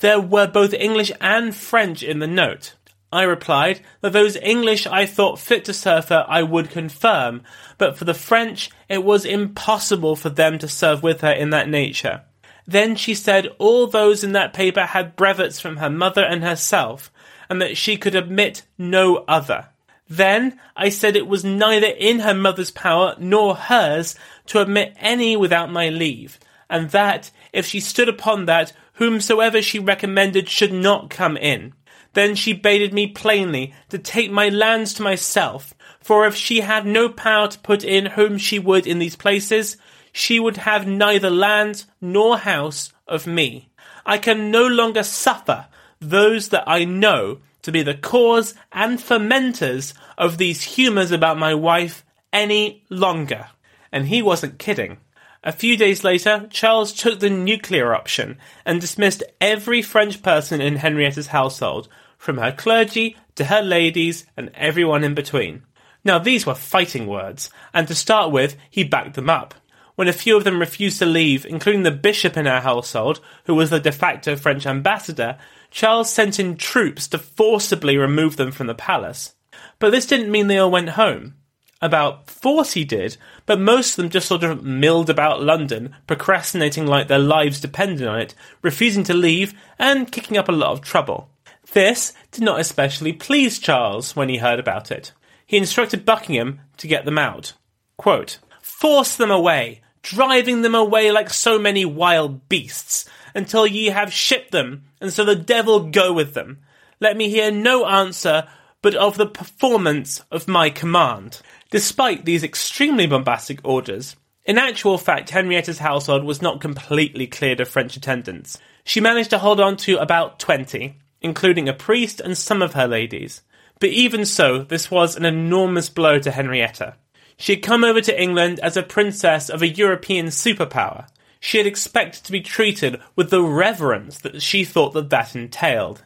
there 0.00 0.20
were 0.20 0.46
both 0.46 0.72
English 0.74 1.10
and 1.20 1.54
French 1.54 2.02
in 2.02 2.18
the 2.18 2.26
note. 2.26 2.74
I 3.10 3.22
replied 3.22 3.80
that 4.02 4.12
those 4.12 4.36
English 4.36 4.86
I 4.86 5.06
thought 5.06 5.38
fit 5.38 5.64
to 5.64 5.72
serve 5.72 6.10
her 6.10 6.26
I 6.28 6.42
would 6.42 6.70
confirm, 6.70 7.42
but 7.78 7.96
for 7.96 8.04
the 8.04 8.14
French 8.14 8.70
it 8.88 9.02
was 9.02 9.24
impossible 9.24 10.14
for 10.14 10.28
them 10.28 10.58
to 10.58 10.68
serve 10.68 11.02
with 11.02 11.22
her 11.22 11.32
in 11.32 11.50
that 11.50 11.68
nature. 11.68 12.22
Then 12.66 12.96
she 12.96 13.14
said 13.14 13.48
all 13.58 13.86
those 13.86 14.22
in 14.22 14.32
that 14.32 14.52
paper 14.52 14.84
had 14.84 15.16
brevets 15.16 15.58
from 15.58 15.78
her 15.78 15.88
mother 15.88 16.22
and 16.22 16.44
herself, 16.44 17.10
and 17.48 17.62
that 17.62 17.78
she 17.78 17.96
could 17.96 18.14
admit 18.14 18.64
no 18.76 19.24
other. 19.26 19.68
Then 20.08 20.58
I 20.76 20.88
said 20.88 21.16
it 21.16 21.26
was 21.26 21.44
neither 21.44 21.86
in 21.86 22.20
her 22.20 22.34
mother's 22.34 22.70
power 22.70 23.14
nor 23.18 23.54
hers 23.54 24.14
to 24.46 24.60
admit 24.60 24.96
any 24.98 25.36
without 25.36 25.70
my 25.70 25.88
leave, 25.90 26.38
and 26.70 26.90
that, 26.90 27.30
if 27.52 27.66
she 27.66 27.80
stood 27.80 28.08
upon 28.08 28.46
that, 28.46 28.72
whomsoever 28.94 29.60
she 29.60 29.78
recommended 29.78 30.48
should 30.48 30.72
not 30.72 31.10
come 31.10 31.36
in. 31.36 31.74
Then 32.14 32.34
she 32.34 32.52
bade 32.52 32.92
me 32.92 33.06
plainly 33.06 33.74
to 33.90 33.98
take 33.98 34.30
my 34.30 34.48
lands 34.48 34.94
to 34.94 35.02
myself, 35.02 35.74
for 36.00 36.26
if 36.26 36.34
she 36.34 36.60
had 36.60 36.86
no 36.86 37.08
power 37.08 37.48
to 37.48 37.58
put 37.58 37.84
in 37.84 38.06
whom 38.06 38.38
she 38.38 38.58
would 38.58 38.86
in 38.86 38.98
these 38.98 39.16
places, 39.16 39.76
she 40.10 40.40
would 40.40 40.56
have 40.56 40.86
neither 40.86 41.30
land 41.30 41.84
nor 42.00 42.38
house 42.38 42.92
of 43.06 43.26
me. 43.26 43.68
I 44.06 44.16
can 44.16 44.50
no 44.50 44.66
longer 44.66 45.02
suffer 45.02 45.66
those 46.00 46.48
that 46.48 46.64
I 46.66 46.84
know 46.84 47.40
to 47.68 47.72
be 47.72 47.82
the 47.82 47.94
cause 47.94 48.54
and 48.72 48.98
fermenters 48.98 49.92
of 50.16 50.38
these 50.38 50.62
humours 50.62 51.12
about 51.12 51.38
my 51.38 51.54
wife 51.54 52.02
any 52.32 52.82
longer. 52.88 53.46
And 53.92 54.08
he 54.08 54.22
wasn't 54.22 54.58
kidding. 54.58 54.96
A 55.44 55.52
few 55.52 55.76
days 55.76 56.02
later, 56.02 56.48
Charles 56.50 56.94
took 56.94 57.20
the 57.20 57.28
nuclear 57.28 57.94
option 57.94 58.38
and 58.64 58.80
dismissed 58.80 59.22
every 59.38 59.82
French 59.82 60.22
person 60.22 60.62
in 60.62 60.76
Henrietta's 60.76 61.28
household, 61.28 61.88
from 62.16 62.38
her 62.38 62.52
clergy 62.52 63.16
to 63.36 63.44
her 63.44 63.62
ladies 63.62 64.24
and 64.34 64.50
everyone 64.54 65.04
in 65.04 65.14
between. 65.14 65.62
Now, 66.02 66.18
these 66.18 66.46
were 66.46 66.54
fighting 66.54 67.06
words, 67.06 67.50
and 67.74 67.86
to 67.86 67.94
start 67.94 68.32
with, 68.32 68.56
he 68.70 68.82
backed 68.82 69.14
them 69.14 69.28
up. 69.28 69.54
When 69.94 70.08
a 70.08 70.12
few 70.12 70.36
of 70.36 70.44
them 70.44 70.60
refused 70.60 71.00
to 71.00 71.06
leave, 71.06 71.44
including 71.44 71.82
the 71.82 71.90
bishop 71.90 72.36
in 72.36 72.46
her 72.46 72.60
household, 72.60 73.20
who 73.44 73.54
was 73.54 73.70
the 73.70 73.78
de 73.78 73.92
facto 73.92 74.36
French 74.36 74.66
ambassador, 74.66 75.36
Charles 75.70 76.10
sent 76.10 76.38
in 76.38 76.56
troops 76.56 77.08
to 77.08 77.18
forcibly 77.18 77.96
remove 77.96 78.36
them 78.36 78.52
from 78.52 78.66
the 78.66 78.74
palace. 78.74 79.34
But 79.78 79.90
this 79.90 80.06
didn't 80.06 80.30
mean 80.30 80.46
they 80.46 80.58
all 80.58 80.70
went 80.70 80.90
home. 80.90 81.34
About 81.80 82.28
40 82.28 82.84
did, 82.84 83.16
but 83.46 83.60
most 83.60 83.90
of 83.90 83.96
them 83.96 84.10
just 84.10 84.26
sort 84.26 84.42
of 84.42 84.64
milled 84.64 85.08
about 85.08 85.42
London, 85.42 85.94
procrastinating 86.08 86.86
like 86.86 87.06
their 87.06 87.20
lives 87.20 87.60
depended 87.60 88.06
on 88.06 88.18
it, 88.18 88.34
refusing 88.62 89.04
to 89.04 89.14
leave, 89.14 89.54
and 89.78 90.10
kicking 90.10 90.36
up 90.36 90.48
a 90.48 90.52
lot 90.52 90.72
of 90.72 90.80
trouble. 90.80 91.30
This 91.72 92.14
did 92.32 92.42
not 92.42 92.58
especially 92.58 93.12
please 93.12 93.60
Charles 93.60 94.16
when 94.16 94.28
he 94.28 94.38
heard 94.38 94.58
about 94.58 94.90
it. 94.90 95.12
He 95.46 95.56
instructed 95.56 96.04
Buckingham 96.04 96.60
to 96.78 96.88
get 96.88 97.04
them 97.04 97.18
out. 97.18 97.52
Quote, 97.96 98.38
Force 98.60 99.16
them 99.16 99.30
away, 99.30 99.82
driving 100.02 100.62
them 100.62 100.74
away 100.74 101.12
like 101.12 101.30
so 101.30 101.58
many 101.58 101.84
wild 101.84 102.48
beasts, 102.48 103.08
until 103.34 103.66
ye 103.66 103.86
have 103.86 104.12
shipped 104.12 104.50
them, 104.50 104.84
and 105.00 105.12
so 105.12 105.24
the 105.24 105.36
devil 105.36 105.90
go 105.90 106.12
with 106.12 106.34
them. 106.34 106.58
Let 107.00 107.16
me 107.16 107.28
hear 107.28 107.50
no 107.50 107.86
answer 107.86 108.48
but 108.82 108.94
of 108.94 109.16
the 109.16 109.26
performance 109.26 110.22
of 110.30 110.48
my 110.48 110.70
command. 110.70 111.40
Despite 111.70 112.24
these 112.24 112.44
extremely 112.44 113.06
bombastic 113.06 113.60
orders, 113.64 114.16
in 114.44 114.56
actual 114.56 114.96
fact, 114.96 115.30
Henrietta's 115.30 115.80
household 115.80 116.24
was 116.24 116.40
not 116.40 116.60
completely 116.60 117.26
cleared 117.26 117.60
of 117.60 117.68
French 117.68 117.96
attendants. 117.96 118.58
She 118.84 119.00
managed 119.00 119.30
to 119.30 119.38
hold 119.38 119.60
on 119.60 119.76
to 119.78 119.98
about 119.98 120.38
20, 120.38 120.96
including 121.20 121.68
a 121.68 121.74
priest 121.74 122.20
and 122.20 122.38
some 122.38 122.62
of 122.62 122.72
her 122.72 122.88
ladies. 122.88 123.42
But 123.80 123.90
even 123.90 124.24
so, 124.24 124.62
this 124.62 124.90
was 124.90 125.16
an 125.16 125.24
enormous 125.24 125.90
blow 125.90 126.18
to 126.20 126.30
Henrietta. 126.30 126.96
She 127.36 127.54
had 127.56 127.62
come 127.62 127.84
over 127.84 128.00
to 128.00 128.20
England 128.20 128.58
as 128.60 128.76
a 128.76 128.82
princess 128.82 129.50
of 129.50 129.60
a 129.60 129.68
European 129.68 130.26
superpower. 130.26 131.06
She 131.40 131.58
had 131.58 131.66
expected 131.66 132.24
to 132.24 132.32
be 132.32 132.40
treated 132.40 133.00
with 133.14 133.30
the 133.30 133.42
reverence 133.42 134.18
that 134.18 134.42
she 134.42 134.64
thought 134.64 134.92
that 134.94 135.10
that 135.10 135.36
entailed. 135.36 136.04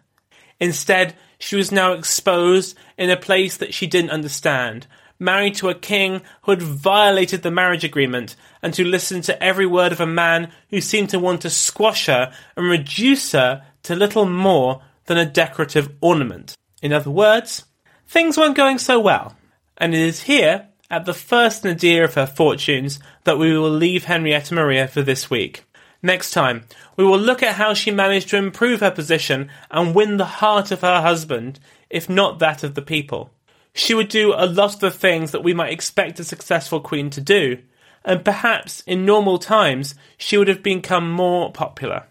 Instead, 0.60 1.16
she 1.38 1.56
was 1.56 1.72
now 1.72 1.92
exposed 1.92 2.76
in 2.96 3.10
a 3.10 3.16
place 3.16 3.56
that 3.56 3.74
she 3.74 3.86
didn't 3.86 4.10
understand, 4.10 4.86
married 5.18 5.54
to 5.56 5.68
a 5.68 5.74
king 5.74 6.22
who 6.42 6.52
had 6.52 6.62
violated 6.62 7.42
the 7.42 7.50
marriage 7.50 7.84
agreement, 7.84 8.36
and 8.62 8.76
who 8.76 8.84
listened 8.84 9.24
to 9.24 9.42
every 9.42 9.66
word 9.66 9.92
of 9.92 10.00
a 10.00 10.06
man 10.06 10.52
who 10.70 10.80
seemed 10.80 11.10
to 11.10 11.18
want 11.18 11.40
to 11.42 11.50
squash 11.50 12.06
her 12.06 12.32
and 12.56 12.66
reduce 12.68 13.32
her 13.32 13.64
to 13.82 13.96
little 13.96 14.26
more 14.26 14.82
than 15.06 15.18
a 15.18 15.26
decorative 15.26 15.88
ornament. 16.00 16.56
In 16.80 16.92
other 16.92 17.10
words, 17.10 17.64
things 18.06 18.36
weren't 18.36 18.56
going 18.56 18.78
so 18.78 19.00
well. 19.00 19.36
And 19.78 19.94
it 19.94 20.00
is 20.00 20.22
here, 20.22 20.68
at 20.92 21.06
the 21.06 21.14
first 21.14 21.64
nadir 21.64 22.04
of 22.04 22.14
her 22.14 22.26
fortunes, 22.26 23.00
that 23.24 23.38
we 23.38 23.56
will 23.56 23.70
leave 23.70 24.04
Henrietta 24.04 24.54
Maria 24.54 24.86
for 24.86 25.00
this 25.00 25.30
week. 25.30 25.64
Next 26.02 26.32
time, 26.32 26.64
we 26.96 27.04
will 27.04 27.18
look 27.18 27.42
at 27.42 27.54
how 27.54 27.72
she 27.72 27.90
managed 27.90 28.28
to 28.28 28.36
improve 28.36 28.80
her 28.80 28.90
position 28.90 29.50
and 29.70 29.94
win 29.94 30.18
the 30.18 30.26
heart 30.26 30.70
of 30.70 30.82
her 30.82 31.00
husband, 31.00 31.58
if 31.88 32.10
not 32.10 32.40
that 32.40 32.62
of 32.62 32.74
the 32.74 32.82
people. 32.82 33.30
She 33.72 33.94
would 33.94 34.08
do 34.08 34.34
a 34.36 34.44
lot 34.44 34.74
of 34.74 34.80
the 34.80 34.90
things 34.90 35.30
that 35.30 35.42
we 35.42 35.54
might 35.54 35.72
expect 35.72 36.20
a 36.20 36.24
successful 36.24 36.80
queen 36.80 37.08
to 37.10 37.22
do, 37.22 37.58
and 38.04 38.22
perhaps 38.22 38.82
in 38.82 39.06
normal 39.06 39.38
times 39.38 39.94
she 40.18 40.36
would 40.36 40.48
have 40.48 40.62
become 40.62 41.10
more 41.10 41.50
popular. 41.50 42.04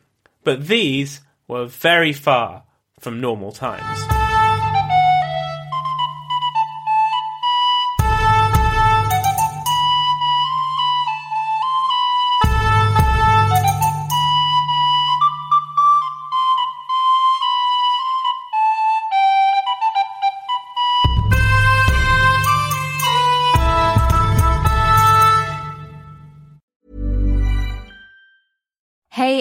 But 0.43 0.67
these 0.67 1.21
were 1.47 1.65
very 1.65 2.13
far 2.13 2.63
from 2.99 3.21
normal 3.21 3.51
times. 3.51 4.20